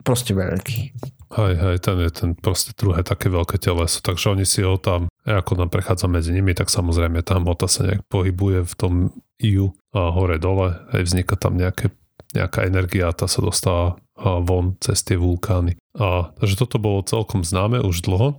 proste 0.01 0.33
veľký. 0.33 0.97
Hej, 1.31 1.55
hej, 1.63 1.77
ten 1.79 1.97
je 2.03 2.11
ten 2.11 2.31
proste 2.35 2.75
druhé 2.75 3.07
také 3.07 3.31
veľké 3.31 3.63
teleso, 3.63 4.03
takže 4.03 4.35
oni 4.35 4.43
si 4.43 4.67
ho 4.67 4.75
tam, 4.83 5.07
ako 5.23 5.63
nám 5.63 5.71
prechádza 5.71 6.11
medzi 6.11 6.35
nimi, 6.35 6.59
tak 6.59 6.67
samozrejme 6.67 7.23
tá 7.23 7.39
hmota 7.39 7.71
sa 7.71 7.87
nejak 7.87 8.03
pohybuje 8.11 8.67
v 8.67 8.75
tom 8.75 8.93
iu 9.39 9.71
a 9.95 10.11
hore 10.11 10.43
dole, 10.43 10.75
hej, 10.91 11.07
vzniká 11.07 11.39
tam 11.39 11.55
nejaké, 11.55 11.95
nejaká 12.35 12.67
energia 12.67 13.09
a 13.09 13.15
tá 13.15 13.31
sa 13.31 13.47
dostáva 13.47 13.95
von 14.19 14.75
cez 14.83 15.07
tie 15.07 15.15
vulkány. 15.15 15.79
A, 15.95 16.35
takže 16.35 16.67
toto 16.67 16.83
bolo 16.83 17.07
celkom 17.07 17.47
známe 17.47 17.79
už 17.79 18.03
dlho, 18.03 18.35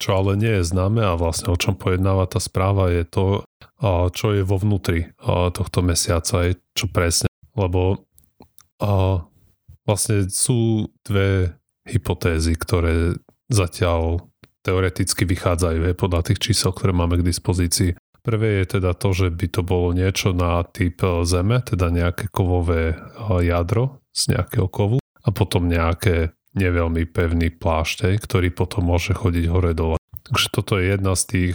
čo 0.00 0.16
ale 0.16 0.40
nie 0.40 0.64
je 0.64 0.72
známe 0.72 1.04
a 1.04 1.20
vlastne 1.20 1.52
o 1.52 1.60
čom 1.60 1.76
pojednáva 1.76 2.24
tá 2.24 2.40
správa 2.40 2.88
je 2.88 3.04
to, 3.04 3.44
čo 4.16 4.26
je 4.32 4.40
vo 4.40 4.56
vnútri 4.56 5.12
tohto 5.52 5.84
mesiaca, 5.84 6.56
čo 6.72 6.88
presne. 6.88 7.28
Lebo 7.52 8.08
vlastne 9.84 10.30
sú 10.32 10.88
dve 11.04 11.52
hypotézy, 11.88 12.54
ktoré 12.54 13.18
zatiaľ 13.50 14.28
teoreticky 14.62 15.26
vychádzajú 15.26 15.90
aj 15.90 15.96
podľa 15.98 16.20
tých 16.30 16.38
čísel, 16.38 16.70
ktoré 16.70 16.94
máme 16.94 17.18
k 17.18 17.26
dispozícii. 17.26 17.98
Prvé 18.22 18.62
je 18.62 18.78
teda 18.78 18.94
to, 18.94 19.10
že 19.10 19.34
by 19.34 19.46
to 19.50 19.66
bolo 19.66 19.90
niečo 19.90 20.30
na 20.30 20.62
typ 20.62 21.02
Zeme, 21.26 21.58
teda 21.58 21.90
nejaké 21.90 22.30
kovové 22.30 22.94
jadro 23.42 23.98
z 24.14 24.38
nejakého 24.38 24.70
kovu 24.70 25.02
a 25.02 25.28
potom 25.34 25.66
nejaké 25.66 26.30
neveľmi 26.54 27.02
pevný 27.10 27.50
plášť, 27.50 28.22
ktorý 28.22 28.54
potom 28.54 28.86
môže 28.94 29.10
chodiť 29.18 29.44
hore-dole. 29.50 29.98
Takže 30.22 30.46
toto 30.54 30.78
je 30.78 30.94
jedna 30.94 31.18
z 31.18 31.22
tých 31.26 31.54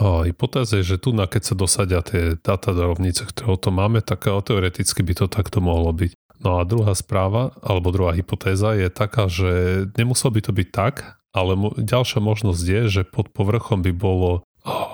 hypotéz, 0.00 0.74
že 0.74 0.98
tu, 0.98 1.14
na 1.14 1.30
keď 1.30 1.42
sa 1.46 1.54
dosadia 1.54 2.00
tie 2.02 2.34
data 2.40 2.74
do 2.74 2.90
rovnice, 2.90 3.22
ktoré 3.22 3.54
o 3.54 3.58
to 3.60 3.70
máme, 3.70 4.02
tak 4.02 4.26
teoreticky 4.26 5.06
by 5.06 5.14
to 5.14 5.30
takto 5.30 5.62
mohlo 5.62 5.94
byť. 5.94 6.10
No 6.42 6.58
a 6.58 6.66
druhá 6.66 6.98
správa, 6.98 7.54
alebo 7.62 7.94
druhá 7.94 8.12
hypotéza 8.18 8.74
je 8.74 8.90
taká, 8.90 9.30
že 9.30 9.86
nemuselo 9.94 10.34
by 10.34 10.40
to 10.42 10.52
byť 10.52 10.68
tak, 10.74 11.22
ale 11.30 11.54
ďalšia 11.78 12.18
možnosť 12.18 12.62
je, 12.66 12.80
že 12.90 13.02
pod 13.06 13.30
povrchom 13.30 13.80
by 13.80 13.94
bolo 13.94 14.42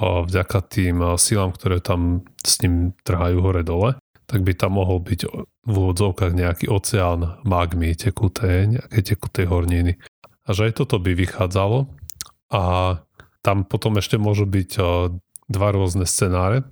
vďaka 0.00 0.60
tým 0.68 1.16
silám, 1.16 1.52
ktoré 1.56 1.80
tam 1.80 2.24
s 2.44 2.60
ním 2.60 2.92
trhajú 3.04 3.40
hore-dole, 3.40 3.96
tak 4.28 4.44
by 4.44 4.52
tam 4.52 4.76
mohol 4.76 5.00
byť 5.00 5.20
v 5.68 5.74
úvodzovkách 5.74 6.32
nejaký 6.36 6.66
oceán 6.68 7.40
magmy 7.48 7.96
tekuté, 7.96 8.68
nejaké 8.68 9.00
tekutej 9.00 9.48
horniny. 9.48 9.96
A 10.44 10.52
že 10.52 10.68
aj 10.68 10.84
toto 10.84 11.00
by 11.00 11.16
vychádzalo 11.16 11.88
a 12.52 12.64
tam 13.40 13.64
potom 13.64 13.96
ešte 13.96 14.20
môžu 14.20 14.44
byť 14.44 14.70
dva 15.48 15.68
rôzne 15.72 16.04
scenáre. 16.04 16.64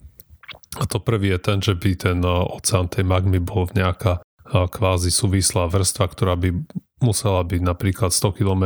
A 0.76 0.84
to 0.84 1.00
prvý 1.00 1.32
je 1.32 1.40
ten, 1.40 1.58
že 1.64 1.72
by 1.72 1.90
ten 1.96 2.20
oceán 2.28 2.92
tej 2.92 3.08
magmy 3.08 3.40
bol 3.40 3.64
v 3.64 3.80
nejaká 3.80 4.20
kvázi 4.52 5.10
súvislá 5.10 5.66
vrstva, 5.66 6.06
ktorá 6.06 6.38
by 6.38 6.54
musela 7.02 7.42
byť 7.42 7.60
napríklad 7.60 8.14
100 8.14 8.38
km 8.38 8.64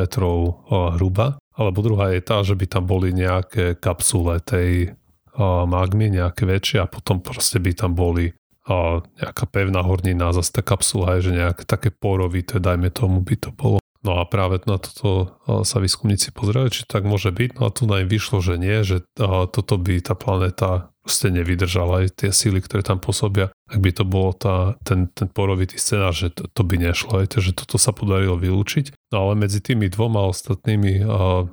hruba. 0.68 1.40
Alebo 1.56 1.84
druhá 1.84 2.14
je 2.14 2.20
tá, 2.24 2.40
že 2.40 2.56
by 2.56 2.66
tam 2.68 2.84
boli 2.88 3.12
nejaké 3.12 3.76
kapsule 3.76 4.40
tej 4.40 4.96
magmy, 5.40 6.08
nejaké 6.08 6.44
väčšie 6.48 6.84
a 6.84 6.90
potom 6.90 7.20
proste 7.20 7.60
by 7.60 7.72
tam 7.76 7.92
boli 7.92 8.32
nejaká 9.18 9.50
pevná 9.50 9.82
hornina, 9.82 10.30
zase 10.30 10.54
tá 10.54 10.62
kapsula 10.62 11.18
je, 11.18 11.32
že 11.32 11.42
nejaké 11.42 11.64
také 11.66 11.90
porovité, 11.90 12.62
dajme 12.62 12.92
tomu 12.94 13.18
by 13.18 13.34
to 13.34 13.50
bolo. 13.50 13.82
No 14.00 14.16
a 14.16 14.24
práve 14.24 14.64
na 14.64 14.80
toto 14.80 15.36
sa 15.44 15.76
výskumníci 15.76 16.32
pozreli, 16.32 16.72
či 16.72 16.88
tak 16.88 17.04
môže 17.04 17.28
byť. 17.34 17.60
No 17.60 17.68
a 17.68 17.74
tu 17.74 17.84
nám 17.84 18.08
vyšlo, 18.08 18.40
že 18.40 18.56
nie, 18.56 18.80
že 18.80 19.04
toto 19.18 19.74
by 19.76 20.00
tá 20.00 20.16
planéta 20.16 20.94
proste 21.10 21.26
nevydržala 21.34 22.06
aj 22.06 22.22
tie 22.22 22.30
síly, 22.30 22.62
ktoré 22.62 22.86
tam 22.86 23.02
pôsobia. 23.02 23.50
Ak 23.66 23.82
by 23.82 23.90
to 23.90 24.06
bolo 24.06 24.30
tá, 24.30 24.78
ten, 24.86 25.10
ten 25.10 25.26
porovitý 25.26 25.74
scenár, 25.74 26.14
že 26.14 26.30
to, 26.30 26.46
to 26.46 26.62
by 26.62 26.78
nešlo. 26.78 27.18
Aj, 27.18 27.26
takže 27.26 27.50
toto 27.50 27.82
sa 27.82 27.90
podarilo 27.90 28.38
vylúčiť. 28.38 28.94
No 29.10 29.26
ale 29.26 29.42
medzi 29.42 29.58
tými 29.58 29.90
dvoma 29.90 30.22
ostatnými 30.30 31.02
a, 31.02 31.50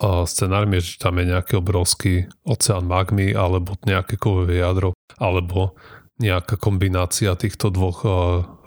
a 0.00 0.08
scenármi, 0.24 0.80
že 0.80 0.96
tam 0.96 1.20
je 1.20 1.36
nejaký 1.36 1.60
obrovský 1.60 2.32
oceán 2.48 2.88
magmy 2.88 3.36
alebo 3.36 3.76
nejaké 3.84 4.16
kovové 4.16 4.64
jadro 4.64 4.96
alebo 5.20 5.76
nejaká 6.16 6.56
kombinácia 6.56 7.36
týchto 7.36 7.68
dvoch 7.68 8.08
a, 8.08 8.08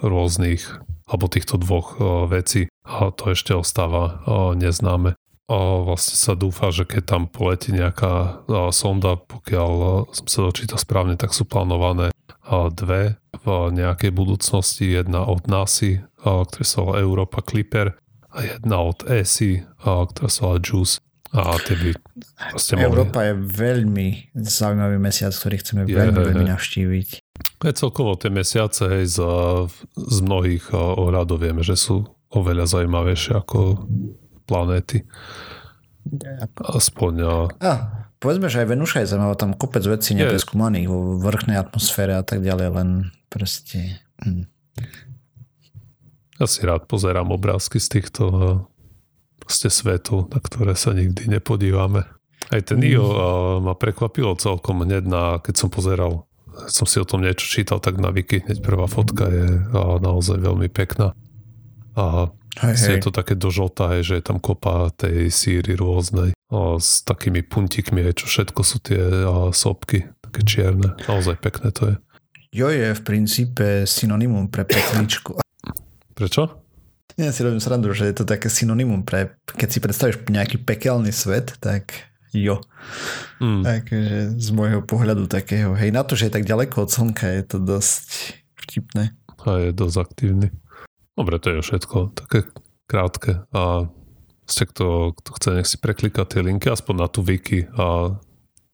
rôznych 0.05 0.61
alebo 1.09 1.25
týchto 1.33 1.57
dvoch 1.57 1.97
vecí 2.29 2.67
a 2.83 3.09
to 3.15 3.31
ešte 3.31 3.55
ostáva 3.55 4.21
neznáme. 4.59 5.15
A 5.47 5.79
vlastne 5.79 6.19
sa 6.19 6.35
dúfa, 6.35 6.75
že 6.75 6.83
keď 6.83 7.03
tam 7.07 7.23
poletí 7.31 7.71
nejaká 7.71 8.43
sonda, 8.75 9.15
pokiaľ 9.15 9.71
som 10.11 10.27
sa 10.27 10.39
dočítal 10.43 10.75
správne, 10.75 11.15
tak 11.15 11.31
sú 11.31 11.47
plánované 11.47 12.11
dve 12.75 13.15
v 13.47 13.47
nejakej 13.71 14.11
budúcnosti. 14.11 14.91
Jedna 14.91 15.23
od 15.23 15.47
NASA, 15.47 16.03
ktorá 16.19 16.63
sa 16.67 16.77
volá 16.83 16.99
Europa 16.99 17.39
Clipper 17.39 17.95
a 18.27 18.37
jedna 18.43 18.83
od 18.83 19.07
ESI, 19.07 19.63
ktorá 19.79 20.27
sa 20.27 20.39
volá 20.51 20.59
JUICE. 20.59 20.99
A 21.31 21.59
tie 21.59 21.75
by 21.75 21.89
proste 22.55 22.79
mohli... 22.79 22.87
Európa 22.87 23.19
je 23.27 23.33
veľmi 23.35 24.07
zaujímavý 24.35 24.95
mesiac, 24.99 25.35
ktorý 25.35 25.59
chceme 25.59 25.83
je, 25.83 25.95
veľmi, 25.95 26.23
veľmi 26.27 26.45
navštíviť. 26.55 27.09
Je 27.67 27.73
celkovo 27.75 28.15
tie 28.15 28.31
mesiace 28.31 28.83
hej, 28.87 29.11
z, 29.11 29.19
z 29.95 30.17
mnohých 30.23 30.71
ohľadov 30.75 31.39
vieme, 31.43 31.63
že 31.67 31.75
sú 31.75 32.07
oveľa 32.31 32.67
zaujímavejšie 32.67 33.43
ako 33.43 33.87
planéty. 34.47 35.03
Aspoň... 36.63 37.13
A, 37.59 37.71
povedzme, 38.23 38.47
že 38.47 38.63
aj 38.63 38.71
Venuša 38.71 39.03
je 39.03 39.11
zaujímavá, 39.11 39.35
tam 39.35 39.51
kopec 39.51 39.83
vecí 39.83 40.15
nepreskúmaných 40.15 40.87
vo 40.87 41.19
vrchnej 41.19 41.59
atmosfére 41.59 42.15
a 42.15 42.23
tak 42.23 42.39
ďalej, 42.41 42.67
len 42.71 42.89
proste... 43.27 43.99
Hm. 44.23 44.47
Ja 46.37 46.45
si 46.45 46.61
rád 46.63 46.85
pozerám 46.85 47.33
obrázky 47.33 47.81
z 47.81 47.97
týchto 47.97 48.23
proste 49.41 49.73
svetu, 49.73 50.29
na 50.29 50.37
ktoré 50.37 50.77
sa 50.77 50.93
nikdy 50.93 51.27
nepodívame. 51.27 52.05
Aj 52.53 52.61
ten 52.61 52.77
mm. 52.79 52.87
IO 52.93 53.05
ma 53.59 53.73
prekvapilo 53.73 54.37
celkom 54.37 54.85
hneď 54.85 55.03
na, 55.07 55.23
keď 55.41 55.55
som 55.65 55.69
pozeral, 55.73 56.29
som 56.69 56.85
si 56.85 57.01
o 57.01 57.07
tom 57.09 57.25
niečo 57.25 57.47
čítal, 57.47 57.81
tak 57.81 57.97
na 57.97 58.13
Wiki 58.13 58.45
hneď 58.45 58.61
prvá 58.61 58.85
fotka 58.85 59.27
je 59.27 59.47
naozaj 59.73 60.37
veľmi 60.37 60.69
pekná. 60.69 61.17
A 61.97 62.29
hej, 62.64 62.74
hej. 62.74 62.91
je 62.97 63.05
to 63.05 63.12
také 63.14 63.34
dožltavé, 63.38 64.01
že 64.01 64.20
je 64.20 64.24
tam 64.24 64.41
kopa 64.41 64.89
tej 64.95 65.30
síry 65.30 65.78
rôznej 65.78 66.34
a 66.47 66.80
s 66.80 67.03
takými 67.03 67.43
puntikmi, 67.43 68.08
čo 68.16 68.26
všetko 68.26 68.62
sú 68.64 68.78
tie 68.80 69.01
a, 69.28 69.51
sopky, 69.51 70.08
také 70.24 70.41
čierne. 70.47 70.95
Naozaj 71.05 71.38
pekné 71.43 71.70
to 71.76 71.84
je. 71.91 71.95
Jo 72.55 72.72
je 72.72 72.95
v 72.95 73.01
princípe 73.03 73.84
synonymum 73.84 74.47
pre 74.47 74.64
pekličku. 74.64 75.36
Prečo? 76.18 76.64
Ja 77.18 77.34
si 77.34 77.41
robím 77.41 77.60
srandu, 77.60 77.91
že 77.97 78.08
je 78.10 78.16
to 78.22 78.30
také 78.30 78.47
synonymum 78.47 79.01
pre, 79.01 79.36
keď 79.49 79.70
si 79.74 79.80
predstavíš 79.82 80.18
nejaký 80.30 80.62
pekelný 80.62 81.10
svet, 81.10 81.58
tak 81.58 82.08
jo. 82.30 82.62
Mm. 83.41 83.66
Takže 83.66 84.38
z 84.38 84.49
môjho 84.53 84.86
pohľadu 84.86 85.26
takého, 85.26 85.74
hej, 85.74 85.89
na 85.89 86.05
to, 86.05 86.14
že 86.14 86.30
je 86.30 86.36
tak 86.38 86.45
ďaleko 86.45 86.86
od 86.86 86.89
slnka, 86.93 87.26
je 87.26 87.43
to 87.43 87.58
dosť 87.58 88.38
vtipné. 88.66 89.18
A 89.49 89.49
je 89.66 89.72
dosť 89.74 89.97
aktívny. 89.97 90.47
Dobre, 91.18 91.41
to 91.41 91.49
je 91.49 91.65
všetko, 91.65 92.13
také 92.13 92.45
krátke 92.86 93.43
a 93.51 93.89
ste 94.47 94.63
kto, 94.63 95.18
kto 95.18 95.30
chce, 95.36 95.49
nech 95.57 95.68
si 95.68 95.76
preklikať 95.82 96.38
tie 96.38 96.41
linky 96.45 96.72
aspoň 96.72 96.95
na 96.95 97.07
tú 97.11 97.20
wiki 97.26 97.68
a 97.76 98.15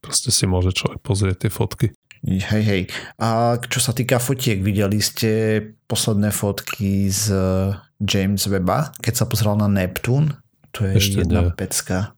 proste 0.04 0.30
si 0.30 0.46
môže 0.46 0.76
človek 0.76 1.02
pozrieť 1.02 1.48
tie 1.48 1.52
fotky. 1.52 1.88
Hej, 2.24 2.64
hej. 2.64 2.82
A 3.20 3.60
čo 3.60 3.84
sa 3.84 3.92
týka 3.92 4.16
fotiek, 4.16 4.64
videli 4.64 5.04
ste 5.04 5.60
posledné 5.90 6.32
fotky 6.32 7.12
z 7.12 7.36
James 8.00 8.44
Weba, 8.48 8.96
keď 9.04 9.14
sa 9.24 9.26
pozeral 9.28 9.60
na 9.60 9.68
Neptún? 9.68 10.32
To 10.72 10.88
je 10.88 10.94
Ešte 10.96 11.28
jedna 11.28 11.52
nie. 11.52 11.56
pecka. 11.56 12.16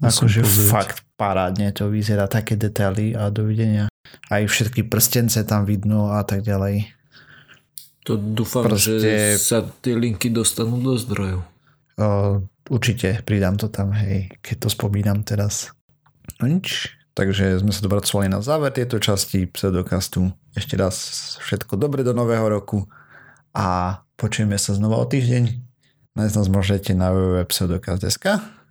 Akože 0.00 0.46
fakt 0.70 1.04
parádne 1.18 1.74
to 1.76 1.92
vyzerá, 1.92 2.24
také 2.30 2.56
detaily 2.56 3.12
a 3.12 3.28
dovidenia. 3.28 3.92
Aj 4.32 4.40
všetky 4.40 4.88
prstence 4.88 5.36
tam 5.44 5.68
vidno 5.68 6.14
a 6.14 6.24
tak 6.24 6.40
ďalej. 6.46 6.99
To 8.10 8.18
dúfam, 8.18 8.66
Proste... 8.66 8.98
že 8.98 9.14
sa 9.38 9.62
tie 9.62 9.94
linky 9.94 10.34
dostanú 10.34 10.82
do 10.82 10.98
zdrojov. 10.98 11.46
O, 11.94 12.42
určite, 12.66 13.22
pridám 13.22 13.54
to 13.54 13.70
tam, 13.70 13.94
hej, 13.94 14.34
keď 14.42 14.66
to 14.66 14.68
spomínam 14.68 15.22
teraz. 15.22 15.70
No 16.42 16.50
nič, 16.50 17.00
Takže 17.20 17.60
sme 17.60 17.74
sa 17.74 17.82
dobracovali 17.84 18.30
na 18.30 18.40
záver 18.40 18.70
tejto 18.70 19.02
časti 19.02 19.44
pseudokastu. 19.50 20.30
Ešte 20.54 20.78
raz 20.78 20.96
všetko 21.42 21.74
dobre 21.74 22.06
do 22.06 22.14
nového 22.14 22.46
roku 22.46 22.86
a 23.50 24.00
počujeme 24.14 24.54
sa 24.56 24.78
znova 24.78 25.02
o 25.02 25.04
týždeň. 25.04 25.44
Nájsť 26.16 26.34
nás 26.40 26.48
môžete 26.48 26.92
na 26.94 27.10
www.pseudokast.sk 27.12 28.26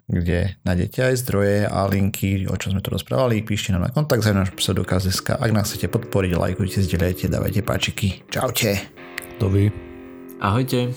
kde 0.09 0.57
nájdete 0.65 1.05
aj 1.05 1.21
zdroje 1.21 1.57
a 1.69 1.85
linky, 1.85 2.49
o 2.49 2.57
čom 2.57 2.73
sme 2.73 2.81
tu 2.81 2.89
rozprávali. 2.89 3.45
Píšte 3.45 3.77
nám 3.77 3.85
na 3.85 3.93
kontakt 3.93 4.25
za 4.25 4.33
náš 4.33 4.49
pseudokaz.sk. 4.57 5.37
Ak 5.37 5.53
nás 5.53 5.69
chcete 5.69 5.85
podporiť, 5.85 6.33
lajkujte, 6.33 6.81
zdieľajte, 6.81 7.29
dávajte 7.29 7.61
páčiky. 7.61 8.25
Čaute. 8.33 8.98
Dobrý. 9.39 9.71
Ahojte. 10.39 10.93